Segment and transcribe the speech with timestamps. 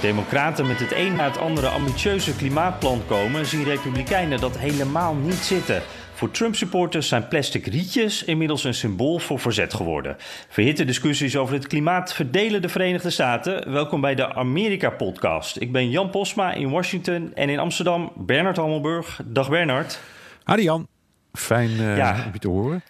[0.00, 5.34] Democraten met het een na het andere ambitieuze klimaatplan komen, zien Republikeinen dat helemaal niet
[5.34, 5.82] zitten.
[6.12, 10.16] Voor Trump-supporters zijn plastic rietjes inmiddels een symbool voor verzet geworden.
[10.48, 13.72] Verhitte discussies over het klimaat verdelen de Verenigde Staten.
[13.72, 15.60] Welkom bij de Amerika-podcast.
[15.60, 19.20] Ik ben Jan Posma in Washington en in Amsterdam Bernard Hammelburg.
[19.24, 20.00] Dag Bernard.
[20.44, 20.86] Hadi Jan,
[21.32, 22.22] fijn uh, Ja.
[22.26, 22.82] om je te horen.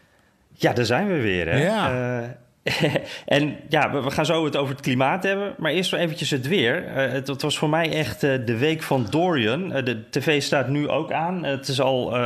[0.53, 1.49] Ja, daar zijn we weer.
[1.49, 1.63] Hè?
[1.65, 2.21] Ja.
[2.23, 2.29] Eh,
[3.27, 5.55] en ja, we, gaan zo het over het klimaat hebben.
[5.59, 6.87] Maar eerst wel eventjes het weer.
[6.87, 9.73] Eh, het, was voor mij echt eh, de week van Dorian.
[9.73, 11.45] Eh, de tv staat nu ook aan.
[11.45, 12.17] het is al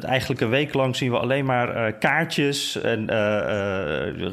[0.00, 3.06] eigenlijk een week lang zien we alleen maar kaartjes en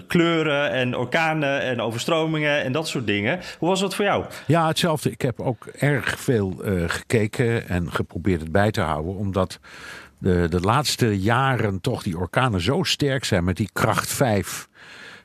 [0.07, 3.39] kleuren en orkanen en overstromingen en dat soort dingen.
[3.59, 4.25] Hoe was dat voor jou?
[4.47, 5.11] Ja, hetzelfde.
[5.11, 9.15] Ik heb ook erg veel gekeken en geprobeerd het bij te houden.
[9.15, 9.59] Omdat
[10.17, 14.67] de, de laatste jaren toch die orkanen zo sterk zijn met die kracht 5.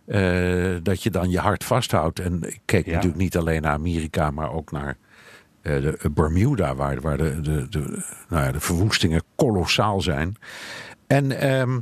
[0.05, 2.19] Eh, dat je dan je hart vasthoudt.
[2.19, 2.93] En ik keek Ja.
[2.93, 4.97] natuurlijk niet alleen naar Amerika, maar ook naar
[5.63, 10.37] eh, de Bermuda, waar, waar de, de, de, nou ja, de verwoestingen kolossaal zijn.
[11.07, 11.79] En ehm,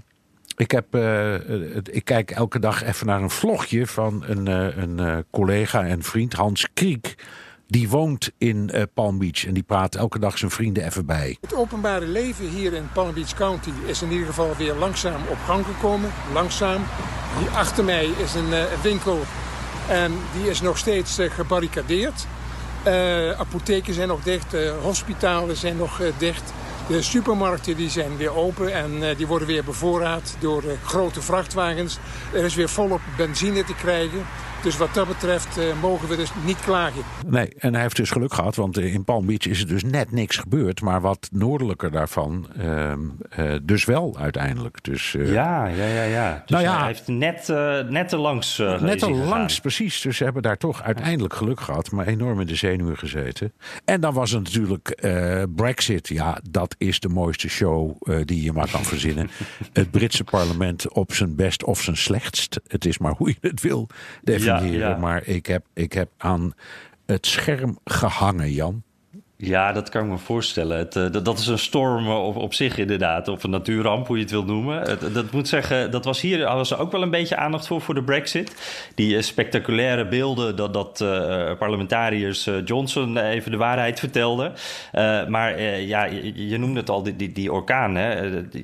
[0.56, 1.34] ik, heb, eh,
[1.77, 6.02] ik kijk elke dag even naar een vlogje van een, eh, een eh, collega en
[6.02, 7.14] vriend, Hans Kriek.
[7.70, 11.36] Die woont in eh, Palm Beach en die praat elke dag zijn vrienden even bij.
[11.40, 15.38] Het openbare leven hier in Palm Beach County is in ieder geval weer langzaam op
[15.46, 16.10] gang gekomen.
[16.32, 16.82] Langzaam.
[17.38, 19.20] Hier achter mij is een eh, winkel
[19.88, 22.27] en die is nog steeds eh, gebarricadeerd.
[23.38, 26.52] Apotheken zijn nog dicht, hospitalen zijn nog dicht.
[26.88, 31.98] De supermarkten die zijn weer open en die worden weer bevoorraad door grote vrachtwagens.
[32.33, 34.27] Er is weer volop benzine te krijgen.
[34.62, 37.02] Dus wat dat betreft eh, mogen we dus niet klagen.
[37.26, 39.84] Nee, en hij heeft dus geluk gehad, want eh, in Palm Beach is er dus
[39.84, 40.80] net niks gebeurd.
[40.80, 42.98] Maar wat noordelijker daarvan, ehm,
[43.30, 44.84] eh, dus wel uiteindelijk.
[44.84, 46.32] Dus, eh, Ja, ja, ja, ja.
[46.46, 46.78] Dus Nou ja.
[46.78, 47.48] hij heeft net,
[47.88, 50.00] net te langs Net al langs, precies.
[50.00, 53.52] Dus ze hebben daar toch uiteindelijk geluk gehad, maar enorm in de zenuwen gezeten.
[53.84, 56.08] En dan was er natuurlijk eh, Brexit.
[56.08, 59.30] Ja, dat is de mooiste show eh, die je maar kan verzinnen.
[59.72, 62.60] Het Britse parlement op zijn best of zijn slechtst.
[62.66, 63.88] Het is maar hoe je het wil
[64.98, 66.55] Maar ik heb, ik heb aan
[67.06, 68.83] het scherm gehangen, Jan.
[69.42, 70.78] Ja, dat kan ik me voorstellen.
[70.78, 74.17] Het, eh, dat, is een storm eh, op, op zich inderdaad, of een natuurramp, hoe
[74.17, 74.98] je het wil noemen.
[75.12, 77.95] Dat moet zeggen, dat was hier was er ook wel een beetje aandacht voor voor
[77.95, 78.55] de Brexit.
[78.95, 80.98] Die eh, spectaculaire beelden dat, dat
[81.58, 84.52] parlementariërs Johnson even de waarheid vertelde.
[85.28, 87.95] Maar ja, je, je noemde het al, die, die, die orkaan.
[87.95, 88.20] Hè?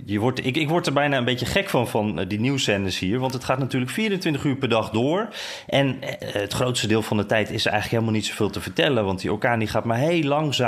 [0.06, 3.18] Je wordt, ik, ik word er bijna een beetje gek van, van die nieuwszenders hier.
[3.18, 5.28] Want het gaat natuurlijk 24 uur per dag door.
[5.66, 9.04] En het grootste deel van de tijd is er eigenlijk helemaal niet zoveel te vertellen.
[9.04, 10.64] Want die orkaan die gaat maar heel langzaam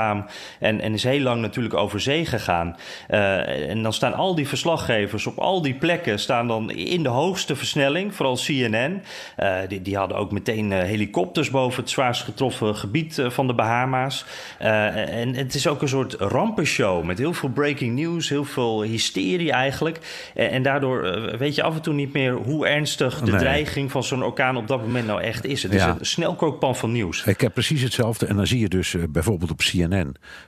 [0.61, 2.77] en, en is heel lang natuurlijk over zee gegaan.
[3.09, 7.09] Eh, en dan staan al die verslaggevers op al die plekken staan dan in de
[7.09, 8.15] hoogste versnelling.
[8.15, 9.03] Vooral CNN.
[9.37, 13.55] Eh, die, die hadden ook meteen eh, helikopters boven het zwaarst getroffen gebied van de
[13.55, 14.25] Bahama's.
[14.59, 19.53] En het is ook een soort rampenshow met heel veel breaking news, heel veel hysterie
[19.53, 19.99] eigenlijk.
[20.35, 23.41] En, en daardoor weet je af en toe niet meer hoe ernstig de Nee.
[23.41, 25.63] dreiging van zo'n orkaan op dat moment nou echt is.
[25.63, 27.25] Het is een snelkookpan van nieuws.
[27.25, 28.27] Ik heb precies hetzelfde.
[28.27, 29.88] En dan zie je dus bijvoorbeeld op CNN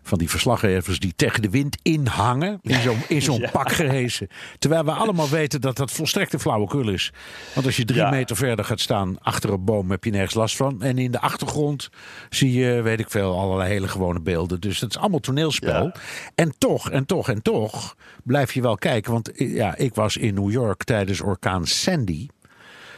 [0.02, 2.58] van die verslaggevers die tegen de wind inhangen.
[2.62, 4.28] In zo'n in zo'n pak gehesen.
[4.58, 7.12] Terwijl we allemaal weten dat dat volstrekte flauwekul is.
[7.54, 8.10] Want als je drie Ja.
[8.10, 10.82] meter verder gaat staan achter een boom heb je nergens last van.
[10.82, 11.88] En in de achtergrond
[12.30, 14.60] zie je, weet ik veel, allerlei hele gewone beelden.
[14.60, 15.84] Dus dat is allemaal toneelspel.
[15.84, 15.94] Ja.
[16.34, 19.12] En toch, en toch, en toch blijf je wel kijken.
[19.12, 22.28] Want eh, ja, ik was in New York tijdens orkaan Sandy.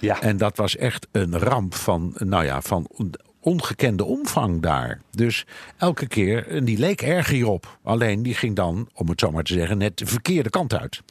[0.00, 0.20] Ja.
[0.20, 2.86] En dat was echt een ramp van, nou ja, van
[3.44, 5.00] ongekende omvang daar.
[5.10, 5.46] Dus
[5.76, 7.78] elke keer, en die leek erg hierop.
[7.82, 11.02] Alleen die ging dan, om het zo maar te zeggen, net de verkeerde kant uit.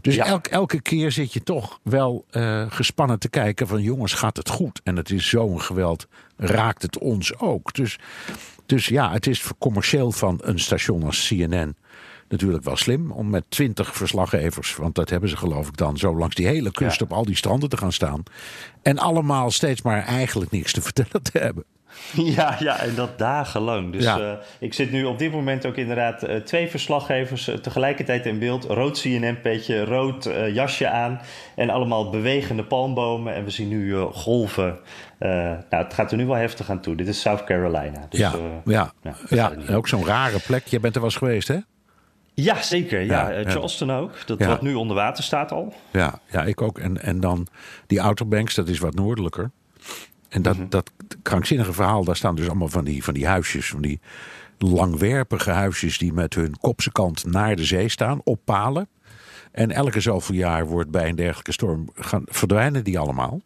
[0.00, 0.24] Dus Ja.
[0.24, 4.48] elk, elke keer zit je toch wel eh, gespannen te kijken van jongens, gaat het
[4.48, 4.80] goed?
[4.84, 6.06] En het is zo'n geweld,
[6.36, 7.74] raakt het ons ook?
[7.74, 7.98] Dus,
[8.66, 11.76] dus ja, het is commercieel van een station als CNN
[12.28, 16.16] natuurlijk wel slim om met twintig verslaggevers, want dat hebben ze geloof ik dan, zo
[16.16, 17.04] langs die hele kust Ja.
[17.04, 18.22] op al die stranden te gaan staan.
[18.82, 21.64] En allemaal steeds maar eigenlijk niks te vertellen te hebben.
[22.12, 23.92] Ja, ja, en dat dagenlang.
[23.92, 24.18] Dus Ja.
[24.20, 28.38] eh, ik zit nu op dit moment ook inderdaad eh, twee verslaggevers eh, tegelijkertijd in
[28.38, 28.64] beeld.
[28.64, 31.20] Rood CNN-petje, rood jasje aan
[31.54, 33.34] en allemaal bewegende palmbomen.
[33.34, 34.78] En we zien nu golven.
[35.18, 36.94] Nou, het gaat er nu wel heftig aan toe.
[36.94, 38.06] Dit is South Carolina.
[38.08, 38.34] Dus, ja,
[38.64, 38.92] ja,
[39.28, 40.66] ja, ook zo'n rare plek.
[40.66, 41.56] Jij bent er wel eens geweest, hè?
[42.44, 43.00] Ja zeker.
[43.00, 43.50] Ja, Ja, Eh, ja.
[43.50, 44.26] Charleston ook.
[44.26, 45.74] Dat wat nu onder water staat al.
[45.92, 46.78] Ja, ja ik ook.
[46.78, 47.46] En, en dan
[47.86, 49.50] die Outer Banks, dat is wat noordelijker.
[50.28, 50.68] En dat, Mhm.
[50.68, 50.90] dat
[51.22, 53.68] krankzinnige verhaal, daar staan dus allemaal van die, van die huisjes.
[53.68, 54.00] Van die
[54.58, 58.88] langwerpige huisjes die met hun kopse kant naar de zee staan, op palen.
[59.52, 63.40] En elke zoveel jaar wordt bij een dergelijke storm gaan, verdwijnen die allemaal.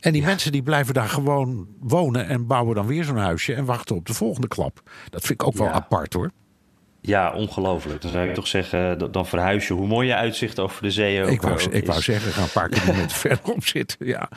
[0.00, 3.64] En die mensen die blijven daar gewoon wonen en bouwen dan weer zo'n huisje en
[3.64, 4.82] wachten op de volgende klap.
[5.10, 5.72] Dat vind ik ook wel Ja.
[5.72, 6.30] apart hoor.
[7.00, 8.02] Ja, ongelooflijk.
[8.02, 9.74] Dan zou ik toch zeggen, dan verhuis je.
[9.74, 12.42] Hoe mooi je uitzicht over de zee ook, Ik wou, ook ik wou zeggen, ga
[12.42, 14.06] een paar kilometer verderop zitten.
[14.06, 14.28] Ja.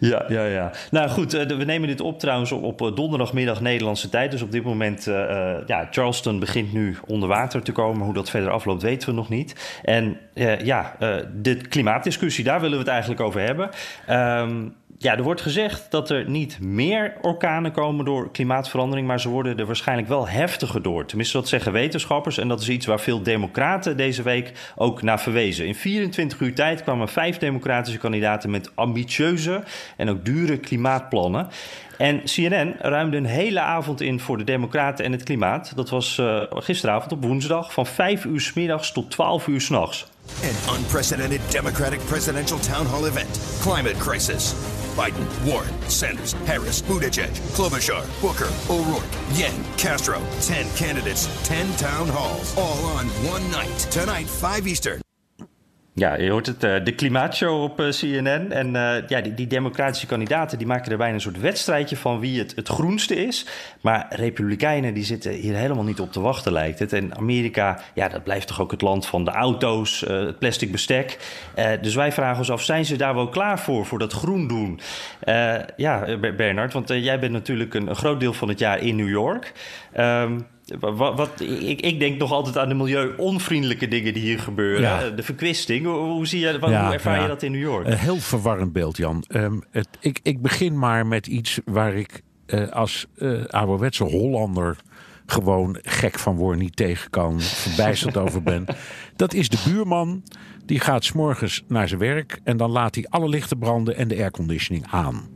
[0.00, 0.72] Ja, ja, ja.
[0.90, 4.30] Nou goed, eh, we nemen dit op trouwens op, op eh, donderdagmiddag Nederlandse tijd.
[4.30, 8.04] Dus op dit moment, eh, ja, Charleston begint nu onder water te komen.
[8.04, 9.80] Hoe dat verder afloopt weten we nog niet.
[9.82, 10.18] En
[10.62, 10.96] ja,
[11.32, 13.70] de klimaatdiscussie, daar willen we het eigenlijk over hebben.
[14.06, 14.68] Ehm,
[14.98, 19.58] ja, er wordt gezegd dat er niet meer orkanen komen door klimaatverandering, maar ze worden
[19.58, 21.06] er waarschijnlijk wel heftiger door.
[21.06, 22.38] Tenminste, dat zeggen wetenschappers.
[22.38, 25.66] En dat is iets waar veel democraten deze week ook naar verwezen.
[25.66, 29.62] In 24 uur tijd kwamen vijf democratische kandidaten met ambitieuze
[29.96, 31.48] en ook dure klimaatplannen.
[31.98, 35.72] En CNN ruimde een hele avond in voor de Democraten en het klimaat.
[35.76, 40.12] Dat was eh, gisteravond op woensdag van 5 uur 's middags tot 12 uur s'nachts.
[40.42, 43.28] An unprecedented Democratic presidential town hall event.
[43.62, 44.52] Climate crisis.
[44.94, 50.20] Biden, Warren, Sanders, Harris, Buttigieg, Klobuchar, Booker, O'Rourke, Yang, Castro.
[50.40, 52.56] 10 candidates, 10 town halls.
[52.56, 53.76] All on one night.
[53.90, 55.03] Tonight, 5 Eastern.
[55.96, 58.52] Ja, je hoort het, eh, de klimaatshow op eh, CNN.
[58.52, 62.20] En eh, ja, die, die democratische kandidaten die maken er bijna een soort wedstrijdje van
[62.20, 63.46] wie het, het groenste is.
[63.80, 66.92] Maar republikeinen die zitten hier helemaal niet op te wachten, lijkt het.
[66.92, 71.18] En Amerika, ja, dat blijft toch ook het land van de auto's, het plastic bestek.
[71.80, 74.80] Dus wij vragen ons af, zijn ze daar wel klaar voor, voor dat groen doen?
[75.76, 79.08] Ja, Ber- Bernard, want jij bent natuurlijk een, groot deel van het jaar in New
[79.08, 79.52] York.
[79.92, 80.38] Ehm,
[80.80, 84.80] wat, wat, ik, ik denk nog altijd aan de milieu-onvriendelijke dingen die hier gebeuren.
[84.82, 85.02] Ja.
[85.02, 85.84] Eh, De verkwisting.
[85.86, 87.22] Hoe, hoe zie je, wat, Ja, hoe ervaar ja.
[87.22, 87.86] je dat in New York?
[87.86, 89.24] Een heel verwarrend beeld, Jan.
[89.28, 94.76] Ehm, het, ik, ik begin maar met iets waar ik eh, als eh ouderwetse Hollander
[95.26, 98.64] gewoon gek van word, niet tegen kan, verbijsterd over ben.
[99.16, 100.22] Dat is de buurman.
[100.66, 104.16] Die gaat s'morgens naar zijn werk en dan laat hij alle lichten branden en de
[104.16, 105.28] airconditioning aan.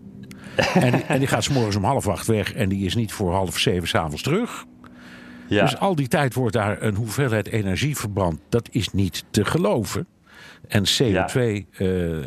[0.74, 3.32] En, die- en die gaat s'morgens om half acht weg en die is niet voor
[3.32, 4.64] half zeven s'avonds terug.
[5.48, 5.62] Ja.
[5.62, 8.40] Dus al die tijd wordt daar een hoeveelheid energie verbrand.
[8.48, 10.06] Dat is niet te geloven.
[10.68, 11.66] En CO2.
[11.76, 12.18] eh,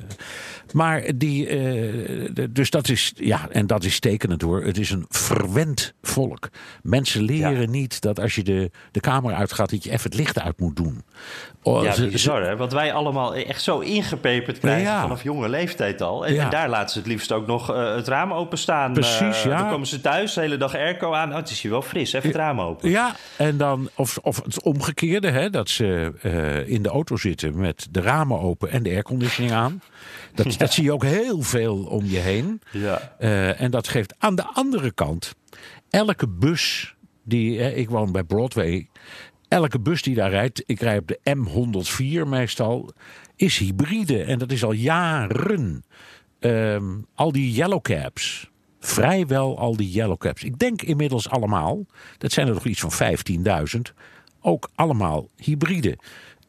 [0.74, 1.48] maar die.
[1.48, 3.12] eh, dus dat is.
[3.16, 4.64] Ja, en dat is tekenend hoor.
[4.64, 6.50] Het is een verwend volk.
[6.84, 7.68] Mensen leren Ja.
[7.70, 9.70] niet dat als je de, de kamer uitgaat.
[9.70, 11.04] dat je even het licht uit moet doen.
[11.64, 12.56] Oh, ja, bizar hè?
[12.58, 15.02] Wat wij allemaal echt zo ingepeperd krijgen Ja.
[15.02, 16.26] vanaf jonge leeftijd al.
[16.26, 16.44] En, Ja.
[16.44, 18.94] en daar laten ze het liefst ook nog eh, het raam openstaan.
[18.94, 19.58] Precies, Eh, ja.
[19.58, 21.30] Dan komen ze thuis, de hele dag airco aan.
[21.30, 22.90] Oh, het is hier wel fris, even het raam open.
[22.90, 26.12] Ja, en dan, of, of het omgekeerde, hè, dat ze
[26.68, 29.82] in de auto zitten met de ramen open en de airconditioning aan.
[30.34, 32.62] Dat, dat zie je ook heel veel om je heen.
[32.72, 33.16] Ja.
[33.20, 35.36] Eh, en dat geeft aan de andere kant,
[35.90, 38.88] elke bus die, hè, ik woon bij Broadway,
[39.48, 42.94] elke bus die daar rijdt, ik rijd op de M104 meestal,
[43.36, 44.24] is hybride.
[44.24, 45.84] En dat is al jaren.
[46.40, 46.84] Ehm,
[47.16, 48.50] al die yellow cabs.
[48.80, 50.44] Vrijwel al die yellow cabs.
[50.44, 51.86] Ik denk inmiddels allemaal,
[52.18, 53.94] dat zijn er nog iets van 15.000,
[54.42, 55.98] ook allemaal hybride.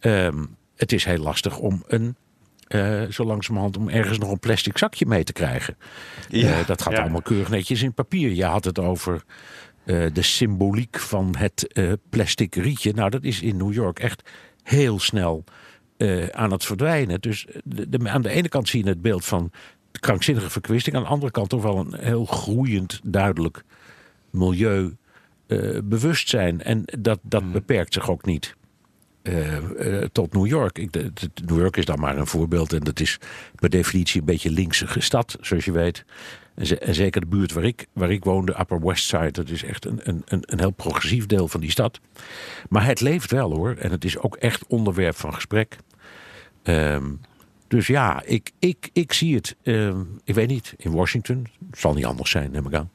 [0.01, 0.45] Ehm,
[0.77, 2.17] het is heel lastig om een,
[2.73, 5.77] eh, zo langzamerhand, om ergens nog een plastic zakje mee te krijgen.
[6.29, 7.01] Ja, Eh, dat gaat ja.
[7.01, 8.31] allemaal keurig netjes in papier.
[8.33, 9.23] Je had het over
[9.85, 12.93] eh, de symboliek van het eh, plastic rietje.
[12.93, 14.31] Nou, dat is in New York echt
[14.63, 15.45] heel snel
[15.97, 17.21] eh, aan het verdwijnen.
[17.21, 19.51] Dus de, de- aan de ene kant zie je het beeld van
[19.93, 20.97] de krankzinnige verkwisting.
[20.97, 23.63] Aan de andere kant toch wel een heel groeiend, duidelijk
[25.49, 26.63] milieubewustzijn.
[26.63, 28.57] en dat, dat beperkt zich ook niet
[29.23, 29.57] eh,
[30.03, 30.77] eh, tot New York.
[31.47, 32.73] New York is dan maar een voorbeeld.
[32.73, 33.19] En dat is
[33.55, 36.05] per definitie een beetje linkse stad, zoals je weet.
[36.55, 39.49] En, ze- en zeker de buurt waar ik, waar ik woonde, Upper West Side, dat
[39.49, 42.01] is echt een, een, een een heel progressief deel van die stad.
[42.69, 43.75] Maar het leeft wel hoor.
[43.79, 45.77] En het is ook echt onderwerp van gesprek.
[46.63, 47.05] Ehm,
[47.69, 49.57] dus ja, ik, ik, ik zie het.
[49.63, 51.47] ehm, ik weet niet, in Washington.
[51.71, 52.91] Het zal niet anders zijn, neem ik aan.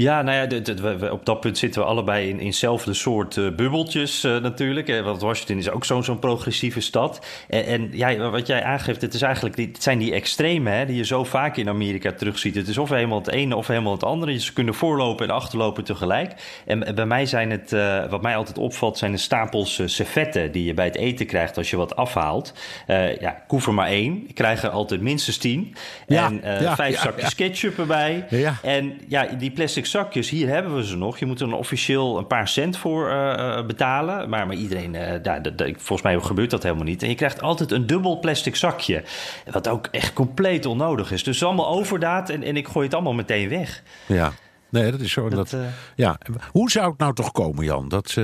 [0.00, 4.24] Ja, nou ja, op dat punt zitten we allebei in, in hetzelfde soort uh, bubbeltjes
[4.24, 5.02] uh, natuurlijk.
[5.04, 7.26] Want Washington is ook zo'n zo'n progressieve stad.
[7.48, 10.96] En, en, ja, wat jij aangeeft, het, is eigenlijk, het zijn die extremen hè, die
[10.96, 12.54] je zo vaak in Amerika terugziet.
[12.54, 14.38] Het is of helemaal het ene of helemaal het andere.
[14.38, 16.32] Ze kunnen voorlopen en achterlopen tegelijk.
[16.66, 20.64] En bij mij zijn het, uh, wat mij altijd opvalt, zijn de stapels servetten die
[20.64, 22.54] je bij het eten krijgt als je wat afhaalt.
[22.86, 24.24] ja, ik hoef er maar één.
[24.28, 25.74] Ik krijg er altijd minstens tien.
[26.06, 28.26] Ja, en ja, vijf ja, zakjes ketchup erbij.
[28.62, 31.18] En ja, die plastic zakjes, hier hebben we ze nog.
[31.18, 34.28] Je moet er een officieel een paar cent voor uh, betalen.
[34.28, 37.02] Maar, maar iedereen, uh, daar, volgens mij gebeurt dat helemaal niet.
[37.02, 39.02] En je krijgt altijd een dubbel plastic zakje.
[39.50, 41.24] Wat ook echt compleet onnodig is.
[41.24, 43.82] Dus allemaal overdaad en, en ik gooi het allemaal meteen weg.
[44.06, 44.32] Ja,
[44.68, 45.28] nee, dat is zo.
[45.28, 45.60] Dat, Dat,
[45.94, 46.18] ja.
[46.50, 48.16] Hoe zou het nou toch komen, Jan, dat,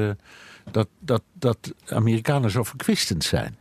[0.71, 3.57] dat, dat, dat Amerikanen zo verkwistend zijn?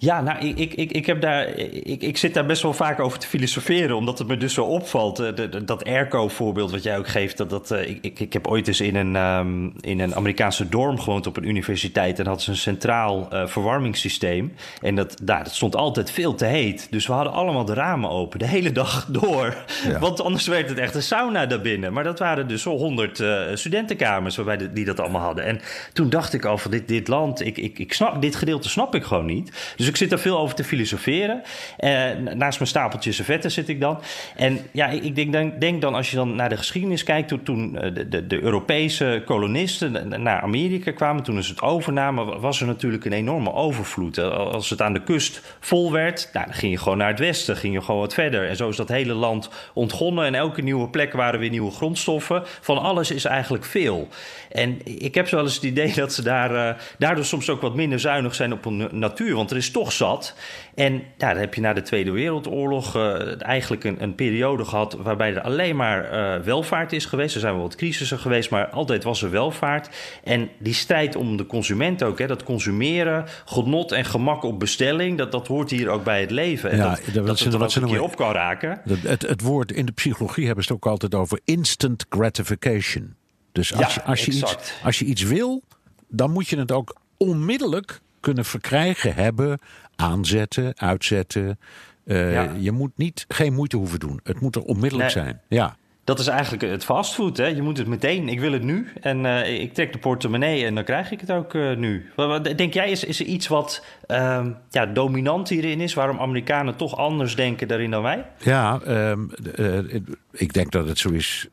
[0.00, 3.00] Ja, nou, ik, ik, ik, ik, heb daar, ik, ik zit daar best wel vaak
[3.00, 5.16] over te filosoferen, omdat het me dus zo opvalt.
[5.16, 8.68] De, de, dat airco-voorbeeld wat jij ook geeft, dat, dat, ik, ik, ik heb ooit
[8.68, 12.50] eens in een, um, in een Amerikaanse dorm gewoond op een universiteit en hadden ze
[12.50, 14.52] een centraal uh, verwarmingssysteem.
[14.80, 16.86] En dat, nou, dat stond altijd veel te heet.
[16.90, 19.56] Dus we hadden allemaal de ramen open, de hele dag door.
[19.88, 19.98] Ja.
[19.98, 21.92] Want anders werd het echt een sauna daarbinnen.
[21.92, 25.44] Maar dat waren dus zo honderd uh, studentenkamers waarbij de, die dat allemaal hadden.
[25.44, 25.60] En
[25.92, 28.94] toen dacht ik al van dit, dit land, ik, ik, ik snap, dit gedeelte snap
[28.94, 29.74] ik gewoon niet.
[29.76, 31.42] Dus ik zit er veel over te filosoferen.
[31.80, 34.00] Uh, naast mijn stapeltje servetten zit ik dan.
[34.36, 37.28] En ja, ik denk, denk, denk dan als je dan naar de geschiedenis kijkt...
[37.28, 41.22] toen, toen de, de, de, Europese kolonisten naar Amerika kwamen...
[41.22, 44.18] toen ze het overnamen, was er natuurlijk een enorme overvloed.
[44.18, 47.56] Als het aan de kust vol werd, nou, dan ging je gewoon naar het westen.
[47.56, 48.48] ging je gewoon wat verder.
[48.48, 50.24] En zo is dat hele land ontgonnen.
[50.24, 52.42] En elke nieuwe plek waren weer nieuwe grondstoffen.
[52.60, 54.08] Van alles is eigenlijk veel.
[54.52, 57.60] En ik heb zo wel eens het idee dat ze daar, uh, daardoor soms ook
[57.60, 59.34] wat minder zuinig zijn op hun natuur.
[59.34, 60.34] Want er is toch zat.
[60.74, 64.96] En ja, dan heb je na de Tweede Wereldoorlog uh, eigenlijk een, een, periode gehad
[65.02, 67.34] waarbij er alleen maar uh, welvaart is geweest.
[67.34, 69.88] Er zijn wel wat crisissen geweest, maar altijd was er welvaart.
[70.24, 75.18] En die strijd om de consument ook, hè, dat consumeren, genot en gemak op bestelling,
[75.18, 76.70] dat, dat hoort hier ook bij het leven.
[76.70, 78.80] En Ja, dat, dat- dat, het er wat ook een keer op kan raken.
[78.84, 83.16] Het, het, het woord in de psychologie hebben ze het ook altijd over instant gratification.
[83.58, 85.62] Dus als, Ja, je, als, je iets, als je iets wil,
[86.08, 89.58] dan moet je het ook onmiddellijk kunnen verkrijgen, hebben,
[89.96, 91.58] aanzetten, uitzetten.
[92.04, 92.52] Eh, Ja.
[92.58, 94.20] Je moet niet, geen moeite hoeven doen.
[94.22, 95.24] Het moet er onmiddellijk Nee.
[95.24, 95.40] zijn.
[95.48, 95.76] Ja.
[96.08, 97.36] Dat is eigenlijk het fastfood.
[97.36, 98.28] Je moet het meteen.
[98.28, 98.92] Ik wil het nu.
[99.00, 102.10] En eh, ik trek de portemonnee en dan krijg ik het ook eh, nu.
[102.56, 105.94] Denk jij, is, is er iets wat ehm, ja, dominant hierin is?
[105.94, 108.24] Waarom Amerikanen toch anders denken daarin dan wij?
[108.38, 109.20] Ja, ehm,
[109.54, 110.00] eh,
[110.32, 111.48] ik denk dat het zo is,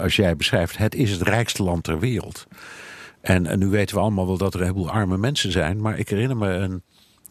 [0.00, 2.46] als jij beschrijft, het is het rijkste land ter wereld.
[3.20, 6.08] En, nu weten we allemaal wel dat er een heleboel arme mensen zijn, maar ik
[6.08, 6.82] herinner me een,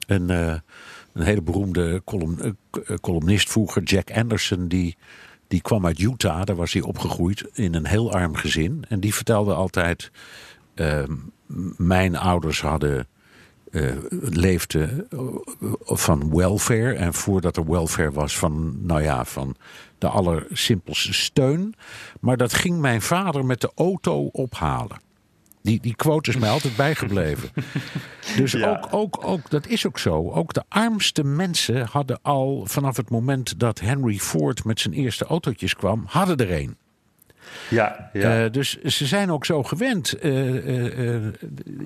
[0.07, 2.01] een, een hele beroemde
[3.01, 4.97] columnist vroeger, Jack Anderson, die,
[5.47, 8.85] die kwam uit Utah, daar was hij opgegroeid in een heel arm gezin.
[8.89, 10.11] En die vertelde altijd,
[10.73, 11.11] ehm,
[11.77, 13.07] mijn ouders hadden
[13.71, 15.19] eh, leefde eh,
[15.85, 16.93] van welfare.
[16.93, 19.55] En voordat er welfare was van, nou ja, van
[19.97, 21.75] de allersimpelste steun.
[22.19, 24.97] Maar dat ging mijn vader met de auto ophalen.
[25.67, 27.49] Die, die quote is mij altijd bijgebleven.
[28.37, 28.69] Dus Ja.
[28.69, 30.31] ook, ook, ook, dat is ook zo.
[30.31, 35.25] Ook de armste mensen hadden al vanaf het moment dat Henry Ford met zijn eerste
[35.25, 36.75] autootjes kwam, hadden er een.
[37.69, 40.13] Ja, Eh, dus ze zijn ook zo gewend.
[40.13, 41.23] Eh, eh,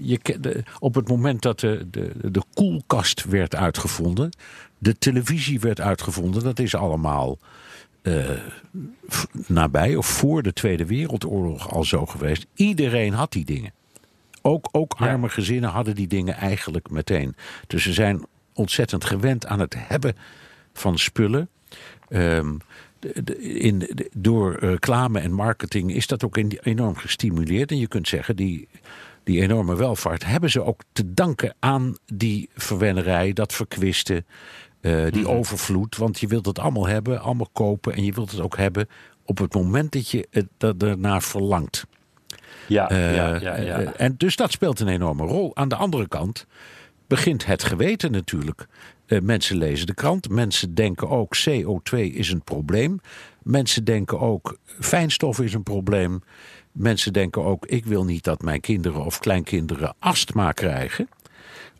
[0.01, 4.29] je, de- op het moment dat de, de, de koelkast werd uitgevonden,
[4.77, 7.37] de televisie werd uitgevonden, dat is allemaal
[8.01, 8.29] eh,
[9.07, 12.45] v- nabij of voor de Tweede Wereldoorlog al zo geweest.
[12.55, 13.71] Iedereen had die dingen.
[14.41, 15.05] Ook, ook Ja.
[15.07, 17.35] arme gezinnen hadden die dingen eigenlijk meteen.
[17.67, 20.15] Dus ze zijn ontzettend gewend aan het hebben
[20.73, 21.49] van spullen.
[22.09, 22.53] Ehm,
[22.99, 27.71] de- de- in, de- door reclame en marketing is dat ook in- enorm gestimuleerd.
[27.71, 28.67] En je kunt zeggen, die,
[29.23, 34.25] die enorme welvaart hebben ze ook te danken aan die verwennerij, dat verkwisten,
[34.81, 35.97] eh, die overvloed.
[35.97, 37.93] Want je wilt het allemaal hebben, allemaal kopen.
[37.93, 38.87] En je wilt het ook hebben
[39.25, 41.85] op het moment dat je het ernaar verlangt.
[42.67, 43.79] ja, Eh, ja, ja, ja.
[43.79, 45.55] eh, en dus dat speelt een enorme rol.
[45.55, 46.45] Aan de andere kant
[47.07, 48.67] begint het geweten natuurlijk.
[49.21, 50.29] Mensen lezen de krant.
[50.29, 52.99] Mensen denken ook CO2 is een probleem.
[53.43, 56.21] Mensen denken ook fijnstof is een probleem.
[56.71, 61.07] Mensen denken ook ik wil niet dat mijn kinderen of kleinkinderen astma krijgen.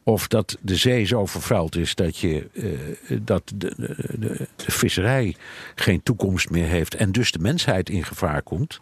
[0.03, 5.35] Of dat de zee zo vervuild is dat, je, eh, dat de, de, de, visserij
[5.75, 8.81] geen toekomst meer heeft en dus de mensheid in gevaar komt.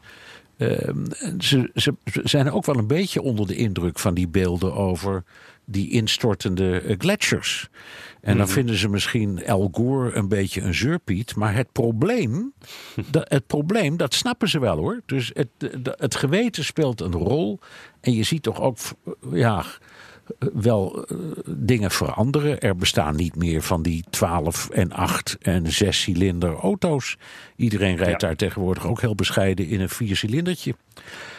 [0.58, 1.06] Ehm,
[1.40, 5.24] ze, ze, ze zijn ook wel een beetje onder de indruk van die beelden over
[5.66, 7.70] die instortende uh, gletsjers.
[8.22, 11.36] En dan vinden ze misschien El Gore een beetje een zeurpiet.
[11.36, 12.54] Maar het probleem,
[13.12, 15.02] dat, het probleem, dat snappen ze wel hoor.
[15.06, 15.50] Dus het,
[15.98, 17.60] het geweten speelt een rol.
[18.02, 18.78] En je ziet toch ook,
[19.32, 19.66] ja,
[20.54, 22.60] wel uh, dingen veranderen.
[22.60, 27.18] Er bestaan niet meer van die 12 en 8 en 6 cilinder auto's.
[27.56, 28.28] Iedereen rijdt ja.
[28.28, 30.76] daar tegenwoordig ook heel bescheiden in een viercilindertje.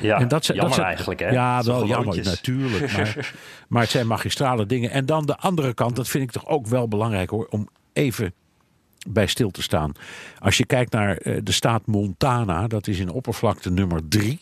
[0.01, 1.29] Ja, en dat, jammer dat zijn, eigenlijk hè?
[1.31, 2.93] Ja, wel jammer natuurlijk.
[2.93, 3.35] Maar,
[3.69, 4.91] maar het zijn magistrale dingen.
[4.91, 8.35] En dan de andere kant, dat vind ik toch ook wel belangrijk hoor, om even
[9.09, 9.93] bij stil te staan.
[10.39, 14.39] Als je kijkt naar uh, de staat Montana, dat is in oppervlakte nummer 3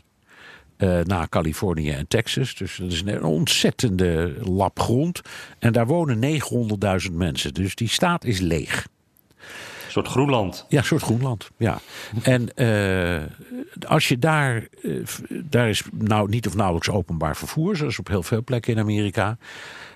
[0.78, 2.54] uh, na Californië en Texas.
[2.54, 5.20] Dus dat is een ontzettende lap grond.
[5.58, 6.40] En daar wonen
[7.08, 7.54] 900.000 mensen.
[7.54, 8.86] Dus die staat is leeg.
[9.88, 10.66] Een soort Groenland.
[10.68, 11.50] Ja, een soort Groenland.
[11.56, 11.80] Ja.
[12.22, 13.22] En uh,
[13.86, 14.66] als je daar.
[14.82, 18.78] Uh, daar is nou niet of nauwelijks openbaar vervoer, zoals op heel veel plekken in
[18.78, 19.38] Amerika.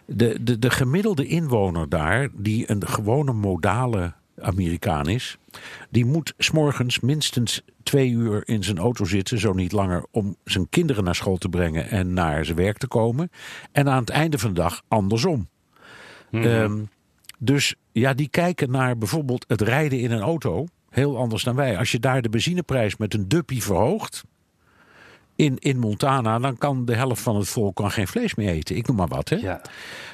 [0.04, 5.38] De, de, de gemiddelde inwoner daar, die een gewone modale Amerikaan is,
[5.90, 10.68] die moet s'morgens minstens twee uur in zijn auto zitten, zo niet langer, om zijn
[10.68, 13.30] kinderen naar school te brengen en naar zijn werk te komen.
[13.72, 15.48] En aan het einde van de dag andersom.
[16.30, 16.50] Mm -hmm.
[16.50, 16.88] um,
[17.38, 21.78] dus ja, die kijken naar bijvoorbeeld het rijden in een auto heel anders dan wij.
[21.78, 24.24] Als je daar de benzineprijs met een duppie verhoogt,
[25.42, 28.76] in, in Montana, dan kan de helft van het volk kan geen vlees meer eten.
[28.76, 29.28] Ik noem maar wat.
[29.28, 29.36] Hè?
[29.36, 29.60] Ja.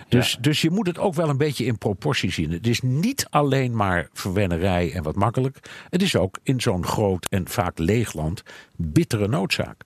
[0.08, 0.38] Dus, ja.
[0.40, 2.50] dus je moet het ook wel een beetje in proportie zien.
[2.50, 5.58] Het is niet alleen maar verwennerij en wat makkelijk.
[5.90, 8.42] Het is ook in zo'n groot en vaak leeg land
[8.76, 9.84] bittere noodzaak.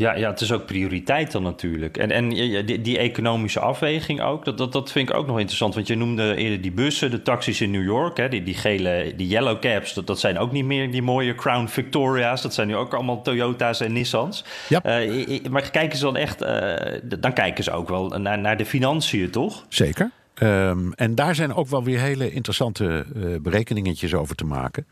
[0.00, 1.96] Ja, ja, het is ook prioriteit dan natuurlijk.
[1.96, 5.74] En, en die, die economische afweging ook, dat, dat, dat vind ik ook nog interessant.
[5.74, 9.12] Want je noemde eerder die bussen, de taxis in New York, hè, die, die gele,
[9.16, 12.42] die yellow cabs, dat, dat zijn ook niet meer die mooie Crown Victoria's.
[12.42, 14.44] Dat zijn nu ook allemaal Toyota's en Nissans.
[14.68, 15.02] Ja.
[15.04, 16.74] Uh, maar kijken ze dan echt, uh,
[17.18, 19.64] dan kijken ze ook wel naar, naar de financiën, toch?
[19.68, 20.10] Zeker.
[20.42, 24.86] Um, en daar zijn ook wel weer hele interessante uh, berekeningetjes over te maken.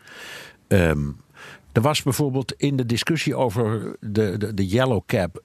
[0.68, 1.16] Um,
[1.72, 5.42] er was bijvoorbeeld in de discussie over de, de, de Yellow Cab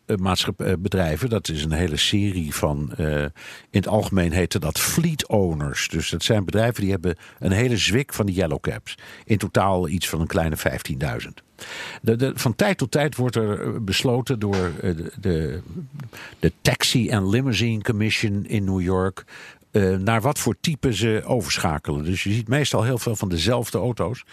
[0.79, 1.29] bedrijven.
[1.29, 2.91] Dat is een hele serie van.
[2.99, 3.31] Uh, in
[3.69, 5.87] het algemeen heette dat fleet owners.
[5.87, 8.97] Dus dat zijn bedrijven die hebben een hele zwik van die Yellow Cabs.
[9.25, 11.27] In totaal iets van een kleine 15.000.
[12.01, 15.61] De, de, van tijd tot tijd wordt er besloten door de, de,
[16.39, 19.25] de Taxi and Limousine Commission in New York.
[19.73, 22.03] Uh, naar wat voor type ze overschakelen.
[22.03, 24.23] Dus je ziet meestal heel veel van dezelfde auto's.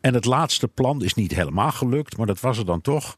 [0.00, 3.16] En het laatste plan is niet helemaal gelukt, maar dat was er dan toch.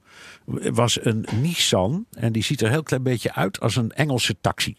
[0.72, 2.06] Was een Nissan.
[2.12, 4.76] En die ziet er heel klein beetje uit als een Engelse taxi.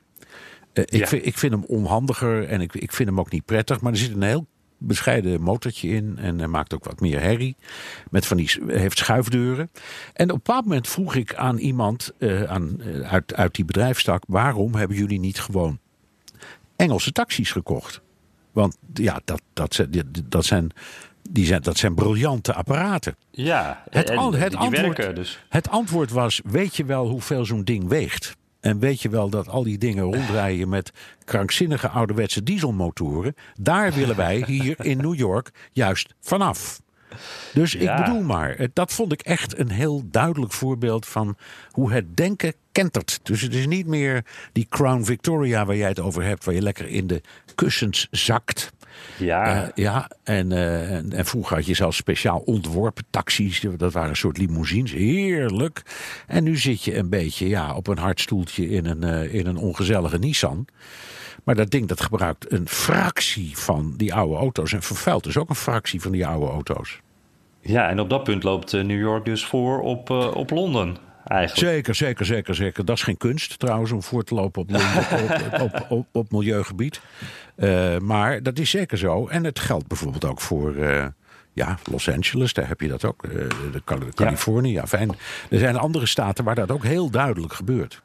[0.74, 1.00] Uh, ja.
[1.00, 3.81] ik, vind, ik vind hem onhandiger en ik, ik vind hem ook niet prettig.
[3.81, 6.18] Maar er zit een heel bescheiden motortje in.
[6.18, 7.55] En hij maakt ook wat meer herrie.
[8.10, 9.72] Met van die, heeft schuifdeuren.
[10.14, 13.66] En op een bepaald moment vroeg ik aan iemand uh, aan, uh, uit, uit die
[13.66, 14.24] bedrijfstak.
[14.27, 15.79] Waarom hebben jullie niet gewoon
[16.75, 18.01] Engelse taxis gekocht?
[18.51, 19.85] Want ja, dat, dat,
[20.29, 20.72] dat zijn
[21.29, 23.16] die zijn, dat zijn briljante apparaten.
[23.31, 25.46] Ja, het, en, het, die antwoord, werken dus.
[25.50, 28.35] het antwoord was: weet je wel hoeveel zo'n ding weegt?
[28.59, 30.92] En weet je wel dat al die dingen rondrijden met
[31.24, 33.35] krankzinnige ouderwetse dieselmotoren?
[33.53, 36.81] Daar willen wij hier in New York juist vanaf.
[37.53, 37.98] Dus Ja.
[37.98, 41.37] ik bedoel maar, eh, dat vond ik echt een heel duidelijk voorbeeld van
[41.70, 43.20] hoe het denken kentert.
[43.24, 46.61] Dus het is niet meer die Crown Victoria waar jij het over hebt, waar je
[46.61, 47.22] lekker in de
[47.55, 48.72] kussens zakt.
[49.18, 53.66] Ja, Eh, ja, en, eh, en, en vroeger had je zelfs speciaal ontworpen taxis.
[53.77, 54.92] Dat waren een soort limousines.
[54.92, 55.81] Heerlijk.
[56.27, 59.48] En nu zit je een beetje ja, op een hard stoeltje in een, eh, in
[59.48, 60.68] een ongezellige Nissan.
[61.44, 64.74] Maar dat ding dat gebruikt een fractie van die oude auto's.
[64.74, 67.00] En vervuilt dus ook een fractie van die oude auto's.
[67.62, 71.72] ja, en op dat punt loopt New York dus voor op, op Londen eigenlijk.
[71.72, 72.85] Zeker, zeker, zeker, zeker.
[72.85, 74.70] Dat is geen kunst trouwens om voor te lopen op,
[75.61, 77.01] op, op, op, op milieugebied.
[77.57, 79.27] Uh, maar dat is zeker zo.
[79.27, 81.05] En het geldt bijvoorbeeld ook voor uh,
[81.53, 82.53] ja, Los Angeles.
[82.53, 83.25] Daar heb je dat ook.
[83.25, 83.31] Uh,
[83.72, 84.72] de Cali Californië.
[84.72, 84.88] Ja.
[84.88, 85.09] fijn.
[85.50, 88.01] Er zijn andere staten waar dat ook heel duidelijk gebeurt.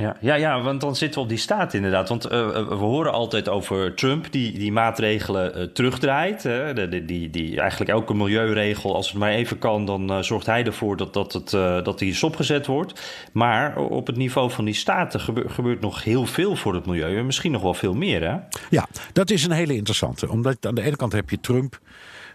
[0.00, 2.08] Ja, ja, ja, want dan zitten we op die staat inderdaad.
[2.08, 2.30] Want uh,
[2.68, 6.42] we horen altijd over Trump die, die maatregelen uh, terugdraait.
[6.42, 6.88] Hè?
[7.04, 11.14] Die, die, eigenlijk elke milieuregel, als het maar even kan, dan zorgt hij ervoor dat,
[11.14, 11.50] dat, het,
[11.84, 13.00] dat die stopgezet wordt.
[13.32, 17.16] Maar op het niveau van die staten gebeurt, nog heel veel voor het milieu.
[17.18, 18.36] En misschien nog wel veel meer, hè?
[18.70, 20.28] Ja, dat is een hele interessante.
[20.28, 21.80] Omdat aan de ene kant heb je Trump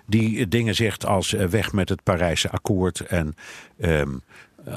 [0.05, 3.35] die dingen zegt als weg met het Parijse akkoord en...
[3.77, 4.21] Um,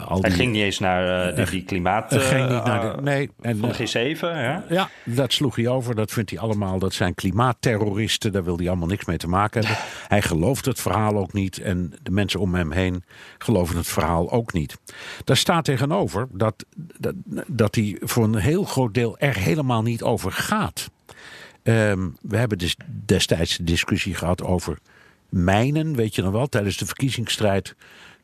[0.07, 2.13] al Hij die- ging niet eens naar eh, die, klimaat...
[2.13, 4.65] eh, ging eh, niet naar de, nee, en, van eh, de G7, ja.
[4.69, 5.95] Ja, dat sloeg hij over.
[5.95, 6.79] Dat vindt hij allemaal.
[6.79, 8.33] Dat zijn klimaatterroristen.
[8.33, 9.85] Daar wil hij allemaal niks mee te maken hebben.
[10.09, 11.59] Hij gelooft het verhaal ook niet.
[11.59, 13.05] En de mensen om hem heen
[13.39, 14.79] geloven het verhaal ook niet.
[15.25, 16.65] Daar staat tegenover dat,
[16.99, 17.15] dat,
[17.47, 20.91] dat hij voor een heel groot deel er helemaal niet over gaat.
[21.63, 24.79] Ehm, we hebben dus destijds de discussie gehad over
[25.29, 25.97] mijnen.
[25.97, 26.47] Weet je nog wel?
[26.47, 27.75] Tijdens de verkiezingsstrijd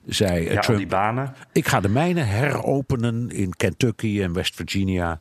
[0.07, 0.79] zei eh, Ja, Trump.
[0.79, 1.35] die banen.
[1.53, 5.21] Ik ga de mijnen heropenen in Kentucky en West Virginia.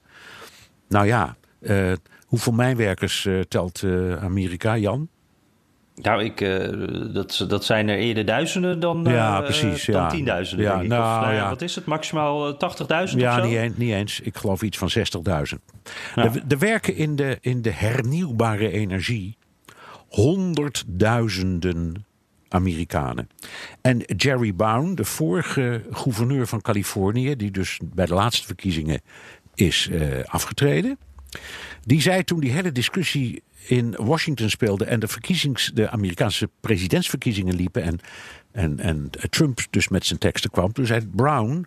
[0.90, 1.92] Nou ja, eh,
[2.26, 5.08] hoeveel mijnwerkers eh, telt eh, Amerika, Jan?
[5.96, 6.68] Nou, ik, eh,
[7.14, 10.08] dat, dat zijn er eerder duizenden dan, eh, Ja, precies, dan ja.
[10.10, 10.90] tienduizenden, Ja, denk ik.
[10.90, 11.50] nou, of, nou ja.
[11.50, 11.86] Wat is het?
[11.86, 13.50] Maximaal eh, 80.000 Ja, of zo?
[13.50, 14.20] niet, een- niet eens.
[14.20, 15.60] Ik geloof iets van 60.000.
[16.16, 16.24] Ja.
[16.24, 19.38] Er, er werken in de, in de hernieuwbare energie
[20.08, 22.06] honderdduizenden
[22.54, 23.28] Amerikanen.
[23.82, 29.02] En Jerry Brown, de vorige gouverneur van Californië, die dus bij de laatste verkiezingen
[29.56, 30.98] is eh, afgetreden.
[31.82, 37.56] Die zei toen die hele discussie in Washington speelde en de, verkiezings, de Amerikaanse presidentsverkiezingen
[37.56, 38.00] liepen en,
[38.52, 40.74] en, en Trump dus met zijn teksten kwam.
[40.74, 41.66] Toen zei Brown,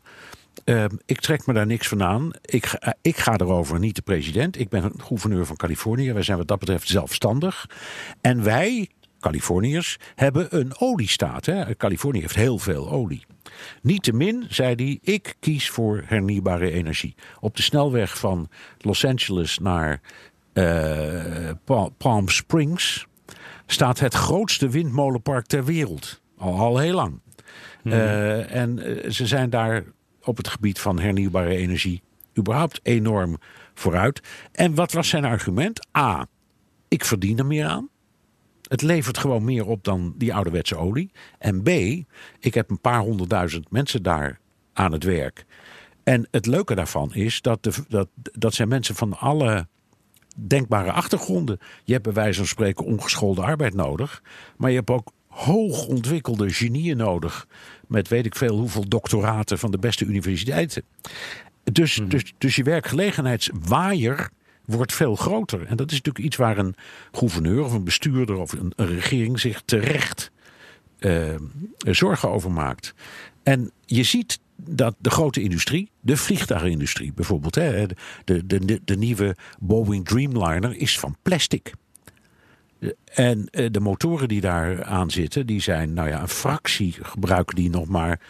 [0.64, 2.30] eh, ik trek me daar niks van aan.
[2.42, 4.58] Ik, ga- eh, ik ga erover, niet de president.
[4.60, 6.12] Ik ben een gouverneur van Californië.
[6.12, 7.66] Wij zijn wat dat betreft zelfstandig.
[8.20, 8.88] En wij,
[9.20, 11.46] Californiërs, hebben een oliestaat.
[11.46, 11.76] Hè?
[11.76, 13.26] Californië heeft heel veel olie.
[13.82, 17.14] Niettemin, zei hij, ik kies voor hernieuwbare energie.
[17.40, 18.48] Op de snelweg van
[18.78, 20.00] Los Angeles naar
[20.52, 23.06] eh, Pa- Palm Springs
[23.66, 26.20] staat het grootste windmolenpark ter wereld.
[26.38, 27.20] Al, al heel lang.
[27.84, 29.84] Eh, en eh, ze zijn daar
[30.24, 32.02] op het gebied van hernieuwbare energie
[32.38, 33.38] überhaupt enorm
[33.74, 34.20] vooruit.
[34.52, 35.86] En wat was zijn argument?
[35.96, 36.26] A,
[36.88, 37.88] ik verdien er meer aan.
[38.68, 41.10] Het levert gewoon meer op dan die ouderwetse olie.
[41.38, 41.68] En B,
[42.38, 44.40] ik heb een paar honderdduizend mensen daar
[44.72, 45.44] aan het werk.
[46.02, 49.66] En het leuke daarvan is dat, de, dat, dat zijn mensen van alle
[50.36, 51.58] denkbare achtergronden.
[51.84, 54.22] Je hebt bij wijze van spreken ongeschoolde arbeid nodig.
[54.56, 57.46] Maar je hebt ook hoog ontwikkelde genieën nodig.
[57.86, 60.82] Met weet ik veel hoeveel doctoraten van de beste universiteiten.
[61.72, 64.30] Dus, dus, dus je werkgelegenheidswaaier
[64.66, 65.66] wordt veel groter.
[65.66, 66.74] En dat is natuurlijk iets waar een
[67.12, 70.30] gouverneur of een bestuurder of een, regering zich terecht
[70.98, 71.34] eh,
[71.78, 72.94] zorgen over maakt.
[73.42, 77.86] En je ziet dat de grote industrie, de vliegtuigindustrie bijvoorbeeld, hè,
[78.24, 81.72] de, de, de, nieuwe Boeing Dreamliner is van plastic.
[83.04, 87.54] En eh, de motoren die daar aan zitten, die zijn, nou ja, een fractie gebruiken
[87.54, 88.20] die nog maar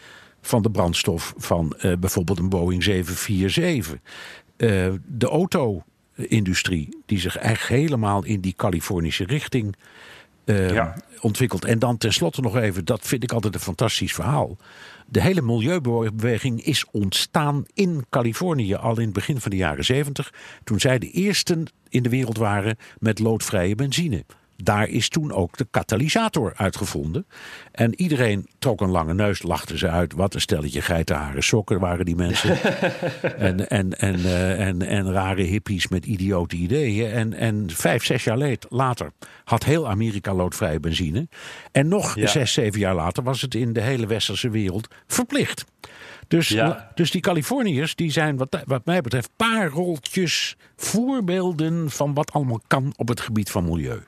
[0.41, 3.99] van de brandstof van eh, bijvoorbeeld een Boeing 747.
[4.57, 5.31] Eh, de
[6.17, 9.77] auto-industrie, die zich echt helemaal in die Californische richting
[10.45, 10.95] eh, Ja.
[11.21, 11.65] ontwikkelt.
[11.65, 14.57] En dan tenslotte nog even, dat vind ik altijd een fantastisch verhaal.
[15.07, 20.33] De hele milieubeweging is ontstaan in Californië al in het begin van de jaren 70.
[20.65, 24.25] Toen zij de eersten in de wereld waren met loodvrije benzine.
[24.63, 27.27] Daar is toen ook de katalysator uitgevonden.
[27.73, 30.13] En iedereen trok een lange neus, lachten ze uit.
[30.13, 32.59] Wat een stelletje geitenharen sokken waren die mensen.
[33.39, 37.11] en, en, en, eh, en, en rare hippies met idiote ideeën.
[37.11, 39.13] En, en vijf, zes jaar later
[39.45, 41.29] had heel Amerika loodvrije benzine.
[41.73, 42.27] En nog Ja.
[42.27, 45.65] zes, zeven jaar later was het in de hele westerse wereld verplicht.
[46.29, 46.91] Dus, Ja.
[46.95, 52.93] dus die Californiërs die zijn wat, wat mij betreft pareltjes, voorbeelden van wat allemaal kan
[52.97, 53.99] op het gebied van milieu.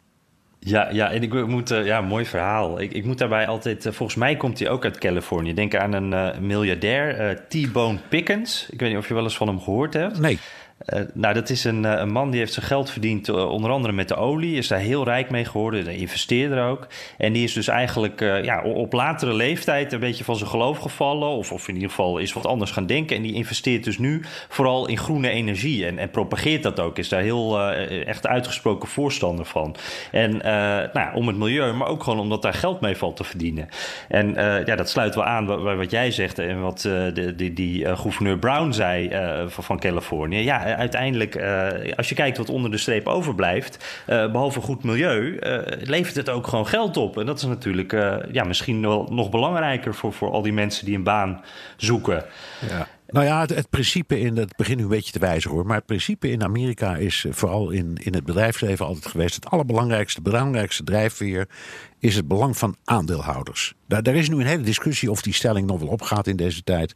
[0.61, 2.81] Ja, ja, en ik moet, eh, ja, mooi verhaal.
[2.81, 5.55] Ik, ik moet daarbij altijd, eh, volgens mij komt hij ook uit Californië.
[5.55, 8.69] Denk aan een eh, miljardair, T-Bone Pickens.
[8.71, 10.19] Ik weet niet of je wel eens van hem gehoord hebt.
[10.19, 10.39] Nee,
[10.79, 13.71] Eh, nou, dat is een, eh, een man die heeft zijn geld verdiend, eh, onder
[13.71, 14.57] andere met de olie.
[14.57, 16.87] Is daar heel rijk mee geworden, een investeerder ook.
[17.17, 21.29] En die is dus eigenlijk ja, op latere leeftijd een beetje van zijn geloof gevallen.
[21.29, 23.17] Of, of in ieder geval is wat anders gaan denken.
[23.17, 25.87] En die investeert dus nu vooral in groene energie.
[25.87, 26.99] En, en propageert dat ook.
[26.99, 27.61] Is daar heel
[28.07, 29.77] echt uitgesproken voorstander van.
[30.13, 30.37] En
[30.93, 33.69] nou, om het milieu, maar ook gewoon omdat daar geld mee valt te verdienen.
[34.09, 34.33] En
[34.65, 38.73] ja, dat sluit wel aan bij, wat jij zegt en wat de, die, gouverneur Brown
[38.73, 39.11] zei
[39.49, 40.39] van, van Californië.
[40.39, 44.85] Ja, eh, uiteindelijk, eh, als je kijkt wat onder de streep overblijft, eh, behalve goed
[44.85, 45.39] milieu,
[45.81, 47.19] levert het ook gewoon geld op.
[47.19, 47.93] En dat is natuurlijk
[48.33, 51.45] ja, misschien wel nog belangrijker voor, voor al die mensen die een baan
[51.77, 52.25] zoeken.
[52.69, 52.87] Ja.
[53.11, 55.77] Nou ja, het, het principe in, het begint nu een beetje te wijzen hoor, maar
[55.77, 59.35] het principe in Amerika is vooral in, in het bedrijfsleven altijd geweest.
[59.35, 61.49] Het allerbelangrijkste, belangrijkste drijfveer
[61.99, 63.75] is het belang van aandeelhouders.
[63.87, 66.63] Daar, daar is nu een hele discussie of die stelling nog wel opgaat in deze
[66.63, 66.95] tijd.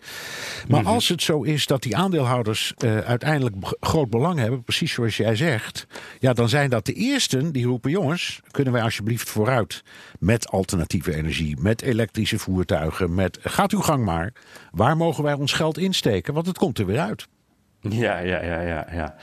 [0.68, 5.16] Maar als het zo is dat die aandeelhouders eh, uiteindelijk groot belang hebben, precies zoals
[5.16, 5.87] jij zegt,
[6.18, 9.83] ja, dan zijn dat de eersten die roepen: jongens, kunnen wij alsjeblieft vooruit
[10.22, 14.32] met alternatieve energie, met elektrische voertuigen, met gaat uw gang maar.
[14.70, 16.35] Waar mogen wij ons geld insteken?
[16.35, 17.26] Want het komt er weer uit.
[17.80, 18.87] Ja, ja, ja, ja.
[18.92, 19.16] ja.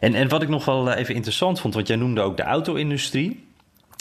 [0.00, 3.44] En, en wat ik nog wel even interessant vond, want jij noemde ook de auto-industrie.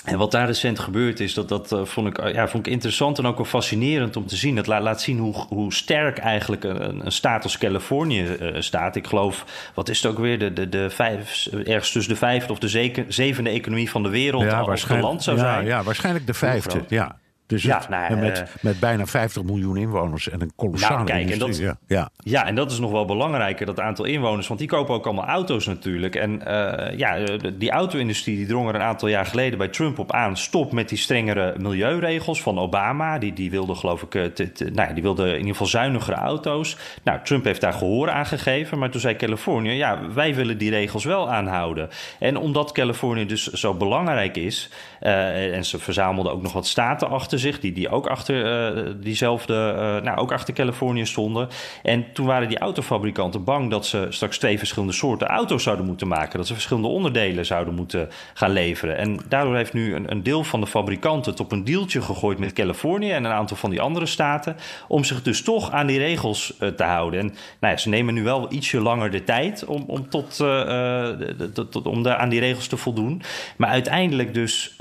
[0.03, 3.17] En wat daar recent gebeurd is, dat, dat uh, vond, ik, ja, vond ik interessant
[3.17, 4.55] en ook wel fascinerend om te zien.
[4.55, 8.95] Het laat, laat zien hoe, hoe sterk eigenlijk een, een staat als Californië uh, staat.
[8.95, 12.51] Ik geloof, wat is het ook weer, de, de, de vijf, ergens tussen de vijfde
[12.51, 15.65] of de zeke, zevende economie van de wereld ja, als land zou ja, zijn.
[15.65, 17.21] Ja, waarschijnlijk de vijfde, ja.
[17.53, 21.05] Dus Ja, het- nou, met, eh, met bijna 50 miljoen inwoners en een kolossale Nou,
[21.07, 21.67] kijk, en industrie.
[21.67, 21.95] dat- ja.
[21.97, 22.09] Ja.
[22.23, 24.47] Ja, en dat is nog wel belangrijker, dat aantal inwoners.
[24.47, 26.15] Want die kopen ook allemaal auto's natuurlijk.
[26.15, 29.99] En eh, ja, de- die auto-industrie die drong er een aantal jaar geleden bij Trump
[29.99, 30.37] op aan.
[30.37, 33.17] Stop met die strengere milieuregels van Obama.
[33.19, 35.67] Die, die wilde geloof ik, eh, te- te- nou ja, die wilde in ieder geval
[35.67, 36.77] zuinigere auto's.
[37.03, 38.79] Nou, Trump heeft daar gehoor aan gegeven.
[38.79, 41.89] Maar toen zei Californië, ja, wij willen die regels wel aanhouden.
[42.19, 44.69] En omdat Californië dus zo belangrijk is...
[45.03, 47.59] eh, en ze verzamelden ook nog wat staten achter zich...
[47.59, 51.47] die, die ook achter eh, diezelfde, eh, nou, ook achter Californië stonden.
[51.83, 56.07] En toen waren die autofabrikanten bang dat ze straks twee verschillende soorten auto's zouden moeten
[56.07, 56.37] maken.
[56.37, 58.97] Dat ze verschillende onderdelen zouden moeten gaan leveren.
[58.97, 62.39] En daardoor heeft nu een, een deel van de fabrikanten het op een deeltje gegooid
[62.39, 64.55] met Californië en een aantal van die andere staten.
[64.87, 67.19] Om zich dus toch aan die regels te houden.
[67.19, 67.25] En
[67.59, 72.03] nou ja, ze nemen nu wel ietsje langer de tijd om, om, tot, de- om
[72.03, 73.21] daar aan die regels te voldoen.
[73.57, 74.75] Maar uiteindelijk dus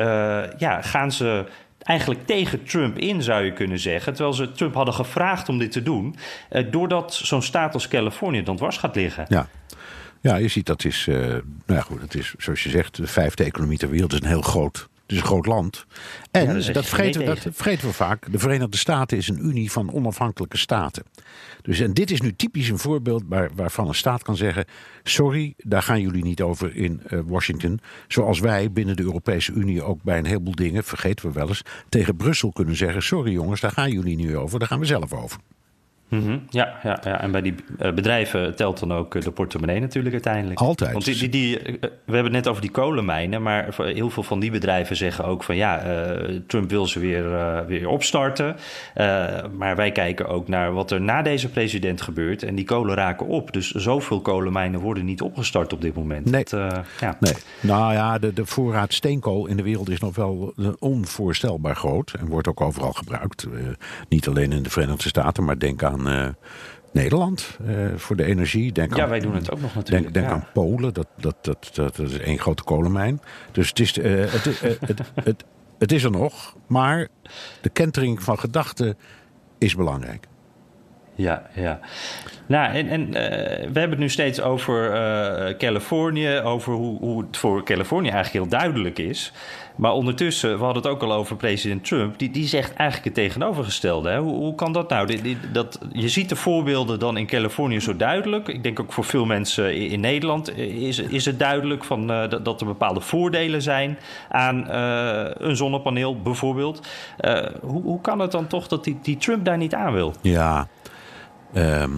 [0.59, 1.45] ja, gaan ze
[1.83, 4.15] eigenlijk tegen Trump in, zou je kunnen zeggen.
[4.15, 6.17] Terwijl ze Trump hadden gevraagd om dit te doen.
[6.49, 9.25] eh, doordat zo'n staat als Californië dan dwars gaat liggen.
[9.29, 9.49] Ja.
[10.21, 13.07] Ja, je ziet dat is, eh, nou ja, goed, het is zoals je zegt, de
[13.07, 14.13] vijfde economie ter wereld.
[14.13, 15.87] Is een heel groot, is een groot land.
[16.31, 18.33] En Ja, dat, je vergeten, we, dat vergeten we vaak.
[18.33, 21.05] De Verenigde Staten is een unie van onafhankelijke staten.
[21.63, 24.65] Dus en dit is nu typisch een voorbeeld waar, waarvan een staat kan zeggen:
[25.03, 27.81] sorry, daar gaan jullie niet over in eh, Washington.
[28.09, 31.63] Zoals wij binnen de Europese Unie ook bij een heleboel dingen, vergeten we wel eens,
[31.89, 35.13] tegen Brussel kunnen zeggen: sorry jongens, daar gaan jullie niet over, daar gaan we zelf
[35.13, 35.39] over.
[36.13, 36.39] Mhm.
[36.51, 40.15] Ja, ja, ja, en bij die eh, bedrijven telt dan ook eh, de portemonnee natuurlijk
[40.15, 40.61] uiteindelijk.
[40.61, 40.93] Altijd.
[40.93, 44.23] Want die, die, die, eh, we hebben het net over die kolenmijnen, maar heel veel
[44.23, 45.83] van die bedrijven zeggen ook van ja,
[46.47, 47.25] Trump wil ze weer,
[47.67, 48.57] weer opstarten.
[49.57, 53.27] Maar wij kijken ook naar wat er na deze president gebeurt en die kolen raken
[53.27, 53.53] op.
[53.53, 56.31] Dus zoveel kolenmijnen worden niet opgestart op dit moment.
[56.31, 56.45] Nee.
[56.45, 56.71] Dat,
[57.01, 57.17] ja.
[57.21, 57.35] Nee.
[57.61, 62.13] Nou ja, de, de voorraad steenkool in de wereld is nog wel onvoorstelbaar groot.
[62.19, 63.47] En wordt ook overal gebruikt.
[64.09, 66.29] Niet alleen in de Verenigde Staten, maar denk aan eh,
[66.93, 68.73] Nederland eh, voor de energie.
[68.73, 70.33] Denk Ja, aan, wij doen het ook nog natuurlijk, Denk, denk ja.
[70.33, 73.21] aan Polen, dat, dat, dat, dat, is één grote kolenmijn.
[73.53, 75.45] Dus het is, eh, het, het, het,
[75.79, 77.09] het is er nog, maar
[77.61, 78.97] de kentering van gedachten
[79.59, 80.27] is belangrijk.
[81.15, 81.81] Ja, ja.
[82.47, 83.11] Nou, en, en
[83.73, 84.91] we hebben het nu steeds over
[85.59, 89.33] Californië, over hoe, hoe het voor Californië eigenlijk heel duidelijk is.
[89.77, 93.27] Maar ondertussen, we hadden het ook al over president Trump, die, die zegt eigenlijk het
[93.27, 94.11] tegenovergestelde.
[94.11, 94.19] Hè?
[94.19, 95.37] Hoe, hoe kan dat nou?
[95.53, 98.49] Dat, je ziet de voorbeelden dan in Californië zo duidelijk.
[98.49, 102.29] Ik denk ook voor veel mensen in, in Nederland is, is het duidelijk van, eh,
[102.29, 106.87] dat, dat er bepaalde voordelen zijn aan eh, een zonnepaneel bijvoorbeeld.
[107.17, 110.15] Eh, hoe, hoe kan het dan toch dat die, die Trump daar niet aan wil?
[110.21, 110.69] Ja,
[111.53, 111.91] ehm,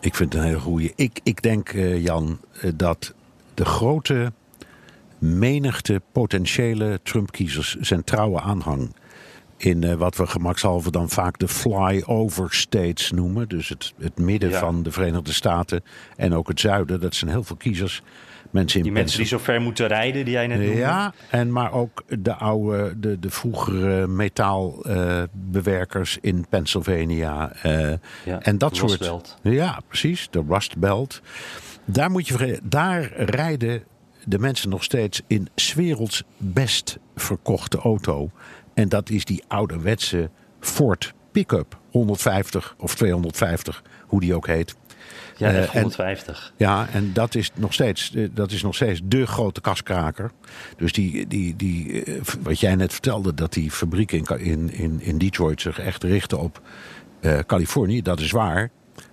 [0.00, 0.92] ik vind het een hele goede.
[0.96, 2.40] Ik, ik denk, Jan,
[2.74, 3.14] dat
[3.54, 4.32] de grote
[5.22, 8.94] menigte potentiële Trump-kiezers zijn trouwe aanhang
[9.56, 13.48] in eh, wat we gemakshalve dan vaak de flyover states noemen.
[13.48, 14.58] Dus het, het midden Ja.
[14.58, 15.82] van de Verenigde Staten
[16.16, 17.00] en ook het zuiden.
[17.00, 18.02] Dat zijn heel veel kiezers.
[18.50, 20.74] Mensen in Die mensen die zo ver moeten rijden, die jij net noemde.
[20.76, 27.52] ja, en maar ook de oude, de, de vroegere metaalbewerkers in Pennsylvania.
[27.62, 27.92] eh,
[28.24, 29.36] Ja, en dat soort.
[29.42, 31.20] Ja, precies, de Rust Belt.
[31.84, 33.82] Daar moet je daar rijden
[34.26, 38.30] de mensen nog steeds in 's werelds best verkochte auto.
[38.74, 40.30] En dat is die ouderwetse
[40.60, 44.74] Ford pick-up 150 of 250, hoe die ook heet.
[45.36, 46.52] Ja, Eh, en- F150.
[46.56, 50.30] ja, en dat is nog steeds, eh, dat is nog steeds de grote kaskraker.
[50.76, 55.00] Dus die, die, die, eh, wat jij net vertelde, dat die fabriek in, in, in,
[55.00, 56.60] in Detroit zich echt richten op
[57.20, 58.70] eh, Californië, dat is waar.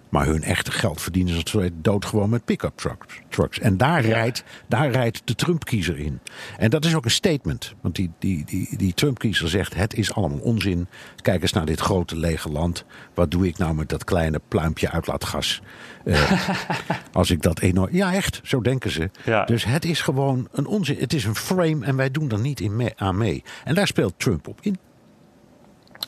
[0.09, 3.59] Maar hun echte geld verdienen ze doodgewoon met pick-up trucks, trucks.
[3.59, 6.19] En daar, rijdt, daar rijdt de Trump-kiezer in.
[6.57, 7.73] En dat is ook een statement.
[7.81, 10.87] Want die, die, die, die Trump-kiezer zegt: het is allemaal onzin.
[11.21, 12.85] Kijk eens naar dit grote lege land.
[13.13, 15.61] Wat doe ik nou met dat kleine pluimpje uitlaatgas?
[16.05, 16.49] Eh,
[17.11, 17.89] als ik dat enorm.
[17.91, 19.09] Ja, echt, zo denken ze.
[19.25, 19.45] Ja.
[19.45, 20.97] Dus het is gewoon een onzin.
[20.99, 23.43] Het is een frame en wij doen er niet in mee, aan mee.
[23.63, 24.77] En daar speelt Trump op in.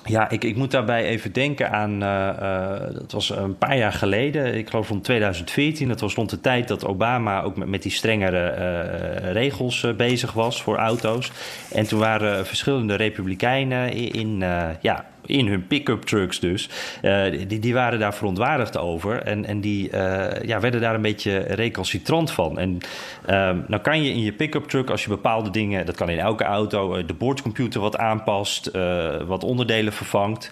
[0.05, 2.03] Ja, ik, ik moet daarbij even denken aan.
[2.03, 5.87] Uh, dat was een paar jaar geleden, ik geloof rond 2014.
[5.87, 8.55] Dat was rond de tijd dat Obama ook met, met die strengere
[9.23, 11.31] uh, regels bezig was voor auto's.
[11.71, 14.43] En toen waren verschillende Republikeinen in, in
[14.81, 16.69] ja, in hun pick-up trucks dus.
[17.01, 19.21] Uh, die, die waren daar verontwaardigd over.
[19.21, 22.59] En, en die uh, ja, werden daar een beetje recalcitrant van.
[22.59, 22.77] En
[23.29, 25.85] uh, nou kan je in je pick-up truck, als je bepaalde dingen...
[25.85, 28.71] dat kan in elke auto, eh, de boordcomputer wat aanpast...
[29.27, 30.51] wat onderdelen vervangt...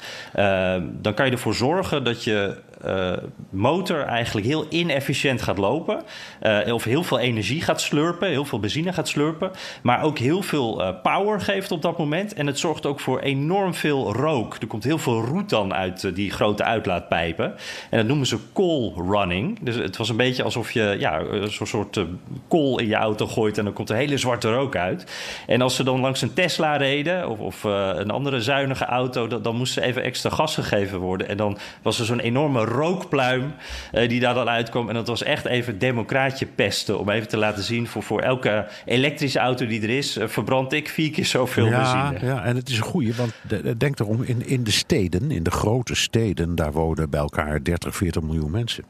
[0.91, 3.13] dan kan je ervoor zorgen dat je uh,
[3.49, 6.01] motor eigenlijk heel inefficiënt gaat lopen.
[6.41, 9.51] Uh, of heel veel energie gaat slurpen, heel veel benzine gaat slurpen.
[9.81, 12.33] Maar ook heel veel uh, power geeft op dat moment.
[12.33, 14.55] En het zorgt ook voor enorm veel rook.
[14.55, 17.55] Er komt heel veel roet dan uit die grote uitlaatpijpen.
[17.89, 19.59] En dat noemen ze coal running.
[19.61, 22.05] Dus het was een beetje alsof je ja, zo'n soort
[22.47, 25.11] kool in je auto gooit en dan komt er hele zwarte rook uit.
[25.47, 29.41] En als ze dan langs een Tesla reden of, of een andere zuinige auto, dan,
[29.41, 31.27] dan moest er even extra gas gegeven worden.
[31.27, 33.53] En dan was er zo'n enorme rookpluim
[33.93, 34.87] uh, die daar dan uitkwam.
[34.87, 36.99] En dat was echt even democraatje pesten.
[36.99, 40.73] Om even te laten zien, voor, voor elke elektrische auto die er is, uh, verbrand
[40.73, 42.31] ik vier keer zoveel ja, benzine.
[42.33, 45.43] Ja, en het is een goeie, want de, denk erom, in, in de steden, in
[45.43, 48.83] de grote steden, daar wonen bij elkaar 30, 40 miljoen mensen.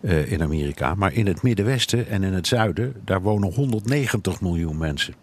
[0.00, 0.94] Uh, in Amerika.
[0.94, 5.14] Maar in het Middenwesten en in het zuiden, daar wonen 190 miljoen mensen.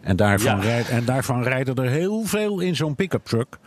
[0.00, 0.78] En daarvan, ja.
[0.78, 3.58] en daarvan rijden er heel veel in zo'n pick-up truck.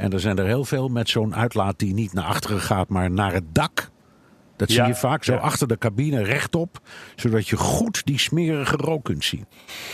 [0.00, 3.10] En er zijn er heel veel met zo'n uitlaat die niet naar achteren gaat, maar
[3.10, 3.90] naar het dak.
[4.56, 6.80] Dat zie je vaak zo achter de cabine rechtop,
[7.16, 9.46] zodat je goed die smerige rook kunt zien.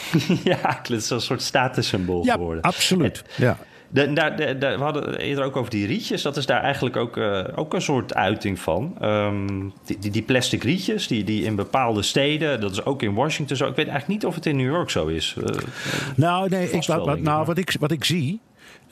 [0.44, 2.62] ja, het is een soort statussymbool ja, geworden.
[2.62, 3.24] Absoluut.
[3.36, 3.58] ja.
[3.88, 6.22] De, daar, de, de, we hadden het eerder ook over die rietjes.
[6.22, 8.96] Dat is daar eigenlijk ook, uh, ook een soort uiting van.
[9.02, 13.14] Um, die, die, die, plastic rietjes, die, die in bepaalde steden, dat is ook in
[13.14, 13.66] Washington zo.
[13.66, 15.36] Ik weet eigenlijk niet of het in New York zo is.
[15.38, 15.44] Uh,
[16.16, 18.40] nou, nee, ik, wat, wat, nou, wat, ik, wat ik zie.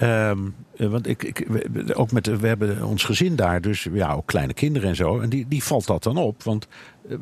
[0.02, 1.46] Um, want ik, ik,
[1.92, 5.20] ook met, we hebben ons gezin daar, dus ja, ook kleine kinderen en zo.
[5.20, 6.42] En die, die valt dat dan op.
[6.42, 6.66] Want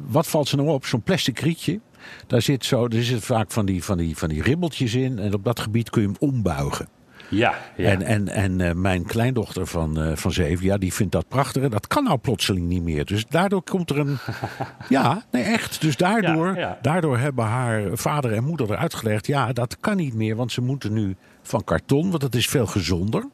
[0.07, 0.87] wat valt ze nou op?
[0.87, 1.81] Zo'n plastic rietje.
[2.27, 5.19] Daar zit, zo, er zit vaak van die, van, die, van die ribbeltjes in.
[5.19, 6.89] En op dat gebied kun je hem ombuigen.
[7.29, 7.91] Ja, ja.
[7.91, 11.63] En, en, en uh, mijn kleindochter van, uh, van zeven, ja, die vindt dat prachtig.
[11.63, 13.05] En dat kan nou plotseling niet meer.
[13.05, 14.19] Dus daardoor komt er een.
[14.89, 15.81] ja, nee, echt.
[15.81, 16.79] Dus daardoor, ja, ja.
[16.83, 19.27] daardoor hebben haar vader en moeder eruit gelegd.
[19.27, 22.67] Ja, dat kan niet meer, want ze moeten nu van karton, want dat is veel
[22.67, 23.27] gezonder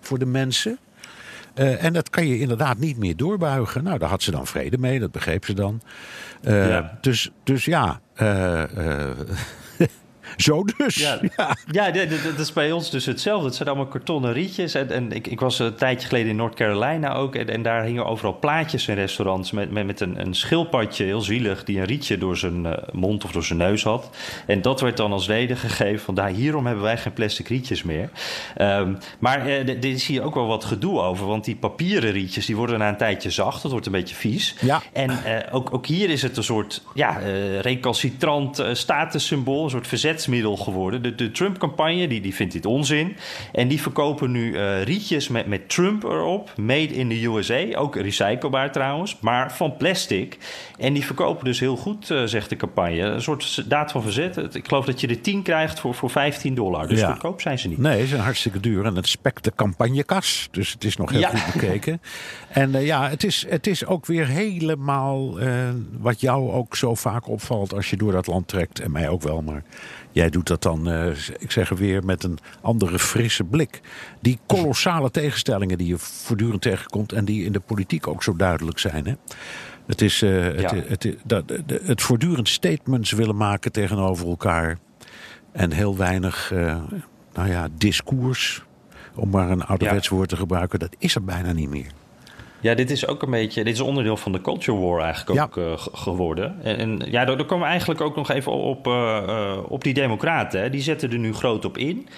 [0.00, 0.78] voor de mensen.
[1.54, 3.84] Uh, en dat kan je inderdaad niet meer doorbuigen.
[3.84, 5.80] Nou, daar had ze dan vrede mee, dat begreep ze dan.
[6.42, 6.98] Uh, ja.
[7.00, 8.00] Dus, dus ja.
[8.22, 8.62] Uh,
[10.36, 10.94] zo dus.
[10.94, 11.56] Ja, ja.
[11.70, 13.46] ja dat is bij ons dus hetzelfde.
[13.46, 14.74] Het zijn allemaal kartonnen rietjes.
[14.74, 17.34] En, en ik, ik, was een tijdje geleden in North Carolina ook.
[17.34, 21.20] En, en, daar hingen overal plaatjes in restaurants met, met, met een, een schildpadje, heel
[21.20, 24.10] zielig, die een rietje door zijn uh, mond of door zijn neus had.
[24.46, 27.82] En dat werd dan als reden gegeven van daar, hierom hebben wij geen plastic rietjes
[27.82, 28.10] meer.
[28.60, 31.26] Um, maar uh, dit zie je ook wel wat gedoe over.
[31.26, 33.62] Want die papieren rietjes die worden na een tijdje zacht.
[33.62, 34.54] Dat wordt een beetje vies.
[34.60, 34.82] Ja.
[34.92, 35.16] En uh,
[35.50, 37.18] ook, ook hier is het een soort ja,
[37.60, 40.21] recalcitrant statussymbool, een soort verzet
[40.56, 41.02] geworden.
[41.02, 43.16] De, de Trump-campagne die, die vindt dit onzin.
[43.52, 46.52] En die verkopen nu uh, rietjes met, met Trump erop.
[46.56, 47.78] Made in the USA.
[47.78, 49.16] Ook recyclebaar trouwens.
[49.20, 50.38] Maar van plastic.
[50.78, 53.00] En die verkopen dus heel goed, uh, zegt de campagne.
[53.00, 54.54] Een soort daad van verzet.
[54.54, 56.88] Ik geloof dat je er 10 krijgt voor, voor 15 dollar.
[56.88, 57.10] Dus ja.
[57.10, 57.78] goedkoop zijn ze niet.
[57.78, 58.84] Nee, ze zijn hartstikke duur.
[58.84, 60.48] En het spekt de campagnekas.
[60.50, 61.28] Dus het is nog heel ja.
[61.28, 62.00] goed bekeken.
[62.48, 65.38] en uh, ja, het is, het is ook weer helemaal
[65.98, 68.80] wat jou ook zo vaak opvalt als je door dat land trekt.
[68.80, 69.62] En mij ook wel, maar
[70.12, 71.06] Jij doet dat dan, uh,
[71.38, 73.80] ik zeg weer, met een andere frisse blik.
[74.20, 78.78] Die kolossale tegenstellingen die je voortdurend tegenkomt en die in de politiek ook zo duidelijk
[78.78, 79.06] zijn.
[79.06, 79.14] Hè?
[79.86, 80.74] Het is uh, ja.
[80.74, 84.78] het, het, het, dat, het, voortdurend statements willen maken tegenover elkaar.
[85.52, 86.82] En heel weinig, uh,
[87.34, 88.62] nou ja, discours.
[89.14, 90.14] Om maar een ouderwets ja.
[90.14, 91.90] woord te gebruiken, dat is er bijna niet meer.
[92.62, 93.64] Ja, dit is ook een beetje.
[93.64, 95.62] Dit is onderdeel van de culture war eigenlijk ook ja.
[95.62, 96.62] uh, geworden.
[96.62, 99.84] En, en ja, daar, daar komen we eigenlijk ook nog even op, uh, uh, op
[99.84, 100.60] die Democraten.
[100.60, 100.70] Hè.
[100.70, 102.08] Die zetten er nu groot op in.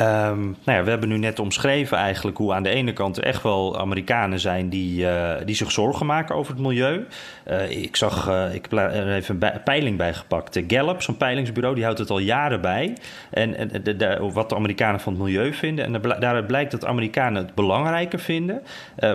[0.00, 3.24] Um, nou ja, we hebben nu net omschreven eigenlijk hoe aan de ene kant er
[3.24, 7.06] echt wel Amerikanen zijn die, uh, die zich zorgen maken over het milieu.
[7.48, 10.62] Uh, ik zag, uh, ik heb er even een peiling bij gepakt.
[10.66, 12.96] Gallup, zo'n peilingsbureau, die houdt het al jaren bij.
[13.30, 15.84] En, en wat de Amerikanen van het milieu vinden.
[15.84, 18.62] En daaruit blijkt dat Amerikanen het belangrijker vinden,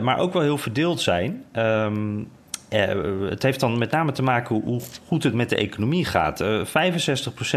[0.01, 1.43] maar ook wel heel verdeeld zijn.
[1.53, 2.29] Um,
[2.69, 6.41] uh, het heeft dan met name te maken hoe, goed het met de economie gaat.
[6.41, 6.69] Uh, 65%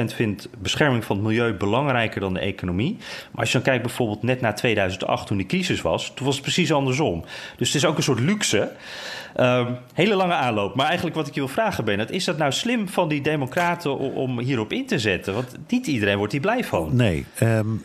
[0.04, 2.96] vindt bescherming van het milieu belangrijker dan de economie.
[3.30, 6.34] Maar als je dan kijkt bijvoorbeeld net na 2008, toen die crisis was, toen was
[6.34, 7.24] het precies andersom.
[7.56, 8.72] Dus het is ook een soort luxe.
[9.40, 10.74] Um, hele lange aanloop.
[10.74, 12.10] Maar eigenlijk wat ik je wil vragen, Bernard...
[12.10, 15.34] is dat nou slim van die democraten om hierop in te zetten?
[15.34, 16.96] Want niet iedereen wordt hier blij van.
[16.96, 17.84] Nee, um,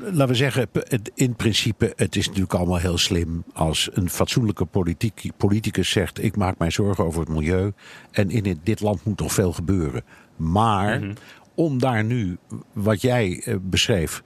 [0.00, 0.68] laten we zeggen,
[1.14, 1.92] in principe...
[1.96, 6.24] het is natuurlijk allemaal heel slim als een fatsoenlijke politiek, politicus zegt...
[6.24, 7.72] ik maak mij zorgen over het milieu
[8.10, 10.02] en in dit land moet nog veel gebeuren.
[10.36, 11.14] Maar mm -hmm.
[11.54, 12.38] om daar nu,
[12.72, 14.22] wat jij uh, beschreef...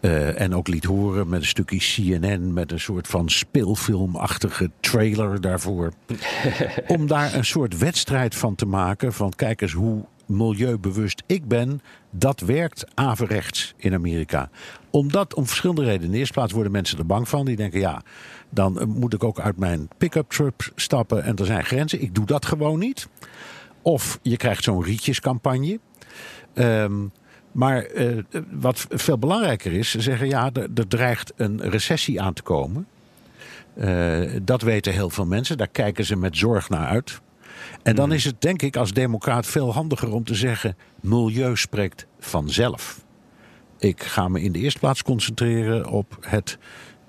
[0.00, 5.40] Uh, en ook liet horen met een stukje CNN, met een soort van speelfilmachtige trailer
[5.40, 5.92] daarvoor.
[6.86, 11.80] om daar een soort wedstrijd van te maken: van kijk eens hoe milieubewust ik ben.
[12.10, 14.50] Dat werkt averechts in Amerika.
[14.90, 16.04] Omdat, om verschillende redenen.
[16.04, 17.44] In de eerste plaats worden mensen er bang van.
[17.44, 18.02] Die denken: ja,
[18.50, 21.22] dan moet ik ook uit mijn pick-up truck stappen.
[21.22, 22.02] En er zijn grenzen.
[22.02, 23.08] Ik doe dat gewoon niet.
[23.82, 25.78] Of je krijgt zo'n rietjescampagne.
[26.54, 27.12] Um,
[27.56, 32.32] maar uh, wat veel belangrijker is, ze zeggen ja, er, er dreigt een recessie aan
[32.32, 32.86] te komen.
[33.78, 37.20] Uh, dat weten heel veel mensen, daar kijken ze met zorg naar uit.
[37.82, 42.06] En dan is het denk ik als democraat veel handiger om te zeggen: milieu spreekt
[42.18, 43.04] vanzelf.
[43.78, 46.58] Ik ga me in de eerste plaats concentreren op het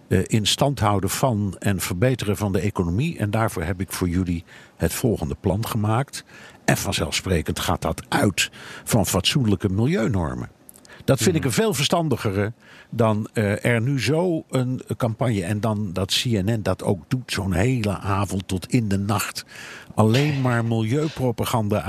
[0.08, 3.18] uh, in stand houden van en verbeteren van de economie.
[3.18, 4.44] En daarvoor heb ik voor jullie
[4.76, 6.24] het volgende plan gemaakt.
[6.68, 8.50] En vanzelfsprekend gaat dat uit
[8.84, 10.50] van fatsoenlijke milieunormen.
[11.06, 12.54] Dat vind ik een veel verstandigere
[12.90, 15.44] dan uh, er nu zo een campagne.
[15.44, 19.46] En dan dat CNN dat ook doet, zo'n hele avond tot in de nacht.
[19.96, 21.82] Alleen maar milieupropaganda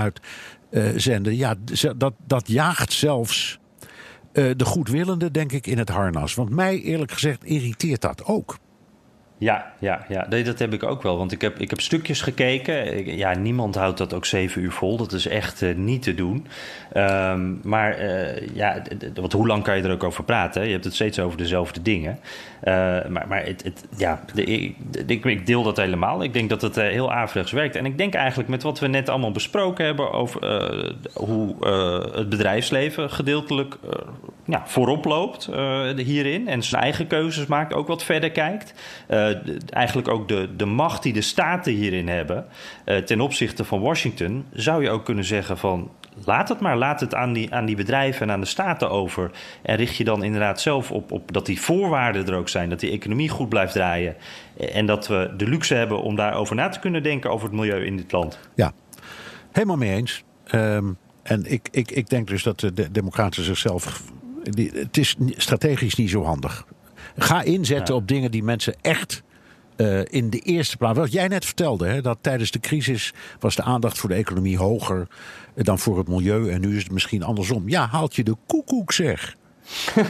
[0.70, 1.32] uitzenden.
[1.32, 1.54] Uh, ja,
[1.96, 3.58] dat, dat jaagt zelfs
[4.32, 6.34] uh, de goedwillende, denk ik, in het harnas.
[6.34, 8.58] Want mij eerlijk gezegd irriteert dat ook.
[9.38, 10.22] Ja, ja, ja.
[10.24, 11.18] Dat heb ik ook wel.
[11.18, 13.06] Want ik heb, ik heb stukjes gekeken.
[13.16, 14.96] ja, niemand houdt dat ook zeven uur vol.
[14.96, 16.46] Dat is echt uh, niet te doen.
[16.96, 18.82] Um, maar uh, ja,
[19.14, 20.64] want hoe lang kan je er ook over praten?
[20.64, 22.18] Je hebt het steeds over dezelfde dingen.
[22.64, 22.74] Uh,
[23.08, 26.22] maar maar het, het, ja, de, ik, ik, deel dat helemaal.
[26.22, 27.76] Ik denk dat het heel averechts werkt.
[27.76, 30.12] En ik denk eigenlijk met wat we net allemaal besproken hebben...
[30.12, 30.40] over
[31.12, 31.66] hoe
[32.14, 33.76] het bedrijfsleven gedeeltelijk
[34.44, 35.50] ja, voorop loopt
[35.96, 36.48] hierin...
[36.48, 38.74] en zijn eigen keuzes maakt, ook wat verder kijkt...
[39.70, 42.46] Eigenlijk ook de, de macht die de staten hierin hebben
[43.04, 45.90] ten opzichte van Washington, zou je ook kunnen zeggen van
[46.24, 49.30] laat het maar, laat het aan die, aan die bedrijven en aan de staten over.
[49.62, 52.80] En richt je dan inderdaad zelf op, op dat die voorwaarden er ook zijn, dat
[52.80, 54.16] die economie goed blijft draaien.
[54.72, 57.84] En dat we de luxe hebben om daarover na te kunnen denken over het milieu
[57.84, 58.38] in dit land.
[58.54, 58.72] Ja,
[59.52, 60.24] helemaal mee eens.
[60.54, 64.02] Um, en ik, ik, ik denk dus dat de Democraten zichzelf.
[64.42, 66.66] Die, het is strategisch niet zo handig.
[67.16, 68.00] Ga inzetten ja.
[68.00, 69.22] op dingen die mensen echt
[69.78, 70.98] uh, in de eerste plaats.
[70.98, 74.58] Wat jij net vertelde, hè, dat tijdens de crisis was de aandacht voor de economie
[74.58, 75.08] hoger
[75.54, 76.50] dan voor het milieu.
[76.50, 77.68] En nu is het misschien andersom.
[77.68, 79.36] Ja, haalt je de koekoek zeg.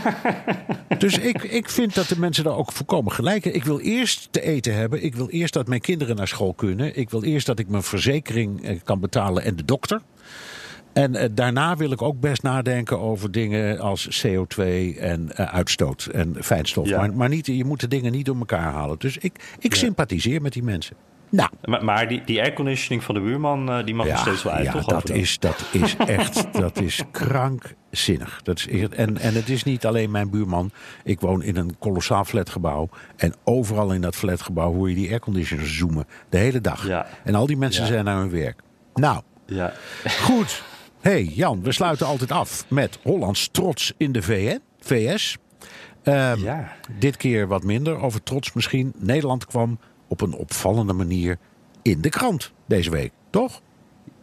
[0.99, 3.61] dus ik, ik vind dat de mensen daar ook voorkomen gelijk hebben.
[3.61, 5.05] Ik wil eerst te eten hebben.
[5.05, 6.97] Ik wil eerst dat mijn kinderen naar school kunnen.
[6.97, 10.01] Ik wil eerst dat ik mijn verzekering kan betalen en de dokter.
[10.93, 14.63] En uh, daarna wil ik ook best nadenken over dingen als CO2
[14.99, 16.89] en uh, uitstoot en fijnstof.
[16.89, 16.99] Ja.
[16.99, 18.99] Maar, maar niet, je moet de dingen niet door elkaar halen.
[18.99, 19.79] Dus ik, ik ja.
[19.79, 20.97] sympathiseer met die mensen.
[21.31, 21.51] Nou.
[21.65, 24.53] Maar, maar die, die airconditioning van de buurman, uh, die mag ja, nog steeds wel
[24.53, 24.85] uit, ja, toch?
[24.85, 28.41] Dat is, dat is echt, dat is krankzinnig.
[28.43, 30.71] Dat is, en, en het is niet alleen mijn buurman.
[31.05, 32.89] Ik woon in een kolossaal flatgebouw.
[33.17, 36.07] En overal in dat flatgebouw hoor je die airconditioners zoomen.
[36.29, 36.87] De hele dag.
[36.87, 37.07] Ja.
[37.25, 38.61] En al die mensen zijn naar hun werk.
[38.95, 39.73] Nou, ja.
[40.05, 40.63] goed
[41.09, 45.37] hey Jan, we sluiten altijd af met Hollands trots in de VN, VS.
[46.05, 46.73] Um, ja.
[46.99, 48.93] Dit keer wat minder over trots misschien.
[48.97, 49.79] Nederland kwam
[50.09, 51.39] op een opvallende manier
[51.83, 53.61] in de krant deze week, toch?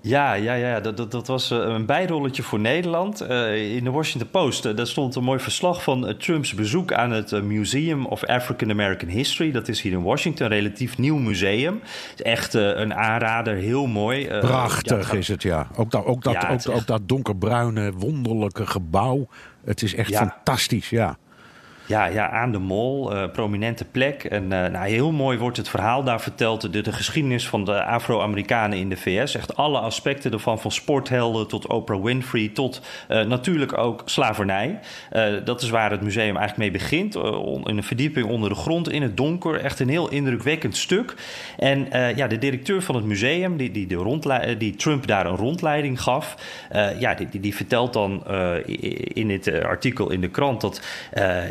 [0.06, 3.22] Ja, ja, ja dat, dat, dat was een bijrolletje voor Nederland.
[3.22, 6.94] Uh, in de Washington Post uh, daar stond een mooi verslag van uh, Trumps bezoek
[6.94, 9.52] aan het Museum of African American History.
[9.52, 11.82] Dat is hier in Washington, een relatief nieuw museum.
[12.24, 14.28] Echt een aanrader, heel mooi.
[14.28, 15.68] Prachtig ja, is het, ja.
[15.76, 16.70] Ook dat, ook dat, ja, ook, echt...
[16.70, 19.28] ook dat donkerbruine, wonderlijke gebouw.
[19.64, 21.18] Het is echt fantastisch, ja.
[21.88, 24.24] Ja, ja, aan de mol, uh, prominente plek.
[24.24, 26.74] En uh, nou, heel mooi wordt het verhaal daar verteld.
[26.74, 29.36] De, de geschiedenis van de Afro-Amerikanen in de VS.
[29.36, 32.50] Echt alle aspecten ervan, van sporthelden tot Oprah Winfrey...
[32.54, 34.80] tot uh, natuurlijk ook slavernij.
[35.44, 37.16] dat is waar het museum eigenlijk mee begint.
[37.16, 39.60] in een verdieping onder de grond, in het donker.
[39.60, 41.14] Echt een heel indrukwekkend stuk.
[41.58, 46.02] En ja, de directeur van het museum, die, die, de die Trump daar een rondleiding
[46.02, 46.36] gaf...
[47.00, 48.24] ja, die, die, die vertelt dan
[49.14, 50.82] in dit artikel in de krant dat...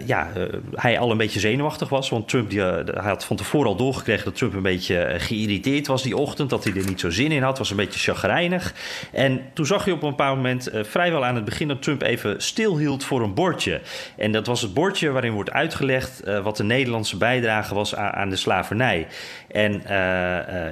[0.06, 2.08] ja, ja, hij al een beetje zenuwachtig was.
[2.08, 6.02] Want Trump die, hij had van tevoren al doorgekregen dat Trump een beetje geïrriteerd was
[6.02, 6.50] die ochtend.
[6.50, 7.58] Dat hij er niet zo zin in had.
[7.58, 8.74] Was een beetje chagrijnig.
[9.12, 12.42] En toen zag je op een bepaald moment, vrijwel aan het begin, dat Trump even
[12.42, 13.80] stilhield voor een bordje.
[14.16, 18.36] En dat was het bordje waarin wordt uitgelegd wat de Nederlandse bijdrage was aan, de
[18.36, 19.06] slavernij.
[19.48, 19.82] En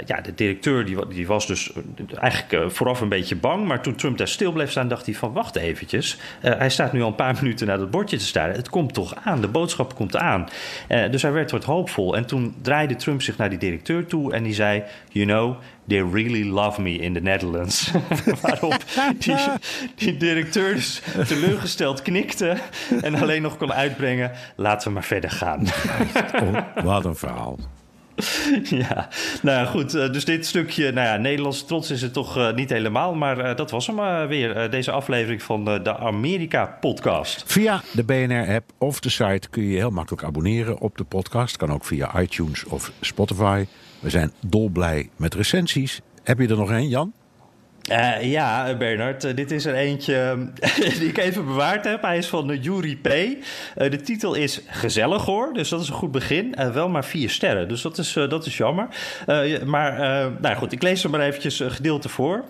[0.07, 1.73] ja, de directeur die, die was dus
[2.15, 3.67] eigenlijk vooraf een beetje bang.
[3.67, 6.19] Maar toen Trump daar stil bleef staan, dacht hij van wacht eventjes.
[6.41, 8.55] Hij staat nu al een paar minuten naar dat bordje te staren.
[8.55, 10.49] Het komt toch aan, de boodschap komt aan.
[10.89, 12.17] Uh, dus hij werd wat hoopvol.
[12.17, 14.83] En toen draaide Trump zich naar die directeur toe en die zei...
[15.09, 15.57] You know,
[15.89, 17.93] they really love me in the Netherlands.
[18.43, 18.85] Waarop
[19.95, 22.57] die, directeur dus teleurgesteld knikte...
[23.03, 25.67] en alleen nog kon uitbrengen, laten we maar verder gaan.
[26.85, 27.59] wat een verhaal.
[28.85, 29.09] ja,
[29.43, 29.95] nou ja, goed.
[29.95, 33.15] Eh, dus dit stukje, nou ja, Nederlandse trots is het toch uh, niet helemaal.
[33.15, 37.43] Maar uh, dat was hem weer, deze aflevering van de Amerika-podcast.
[37.47, 41.57] Via de BNR-app of de site kun je je heel makkelijk abonneren op de podcast.
[41.57, 43.67] Kan ook via iTunes of Spotify.
[44.01, 46.01] We zijn dolblij met recensies.
[46.23, 47.13] Heb je er nog één, Jan?
[47.91, 50.49] Uh, ja, Bernard, uh, dit is er eentje
[50.99, 52.03] die ik even bewaard heb.
[52.03, 53.09] Hij is van uh, Yuri P.
[53.75, 56.55] de titel is Gezellig hoor, dus dat is een goed begin.
[56.73, 58.89] wel maar vier sterren, dus dat is, dat is jammer.
[59.65, 59.99] maar
[60.41, 62.45] nou goed, ik lees er maar eventjes een gedeelte voor.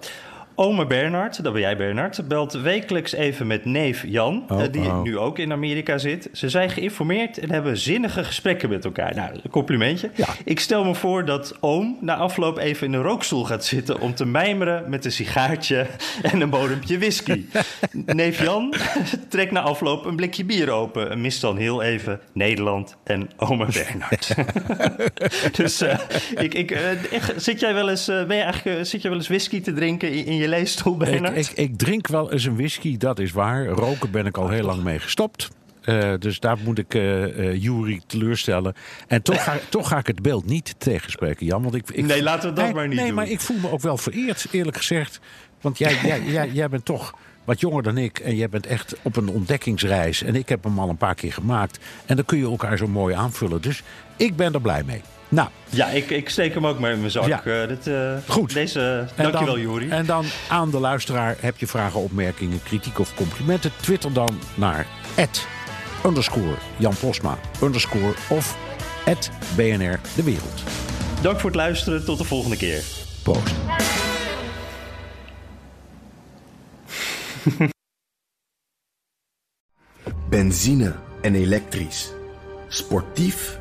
[0.55, 5.03] Ome Bernard, dat ben jij Bernard, belt wekelijks even met neef Jan, oh, die oh.
[5.03, 6.29] nu ook in Amerika zit.
[6.33, 9.15] Ze zijn geïnformeerd en hebben zinnige gesprekken met elkaar.
[9.15, 10.11] Nou, een complimentje.
[10.15, 10.27] Ja.
[10.45, 14.15] Ik stel me voor dat oom na afloop even in een rookstoel gaat zitten om
[14.15, 15.87] te mijmeren met een sigaartje
[16.33, 17.45] en een bodempje whisky.
[17.93, 18.75] neef Jan
[19.29, 23.67] trekt na afloop een blikje bier open en mist dan heel even Nederland en ome
[23.73, 24.35] Bernard.
[25.57, 25.99] dus uh,
[26.35, 26.79] ik, ik, uh,
[27.37, 30.27] zit jij wel eens, ben je eigenlijk, zit jij wel eens whisky te drinken in,
[30.27, 33.67] in je leesstoel, ik, ik, ik, drink wel eens een whisky, dat is waar.
[33.67, 35.49] Roken ben ik al heel lang mee gestopt.
[35.85, 38.75] Uh, dus daar moet ik uh, uh, teleurstellen.
[39.09, 41.63] En toch ga, toch ga ik het beeld niet tegenspreken, Jan.
[41.63, 43.15] Want ik, ik nee, laten we dat nee, maar niet nee, doen.
[43.15, 45.21] maar ik voel me ook wel vereerd, eerlijk gezegd.
[45.61, 47.15] Want jij, jij, jij, jij bent toch
[47.45, 48.19] wat jonger dan ik.
[48.19, 50.23] En jij bent echt op een ontdekkingsreis.
[50.23, 51.79] En ik heb hem al een paar keer gemaakt.
[52.07, 53.61] En dan kun je elkaar zo mooi aanvullen.
[53.61, 53.83] Dus
[54.17, 55.03] ik ben er blij mee.
[55.33, 55.49] Nou.
[55.71, 57.27] Ja, ik, ik steek hem ook maar in mijn zak.
[57.27, 57.43] Ja.
[57.45, 58.53] Uh, dit, uh, Goed.
[58.53, 59.89] Deze, en dankjewel, Juri.
[59.89, 61.37] En dan aan de luisteraar.
[61.41, 63.71] Heb je vragen, opmerkingen, kritiek of complimenten?
[63.81, 64.87] Twitter dan naar
[66.05, 68.57] underscore Jan Posma underscore of
[69.57, 70.63] BNR De Wereld.
[71.23, 72.05] Dank voor het luisteren.
[72.05, 72.83] Tot de volgende keer.
[73.23, 73.55] Post.
[80.29, 82.13] Benzine en elektrisch.
[82.69, 83.61] Sportief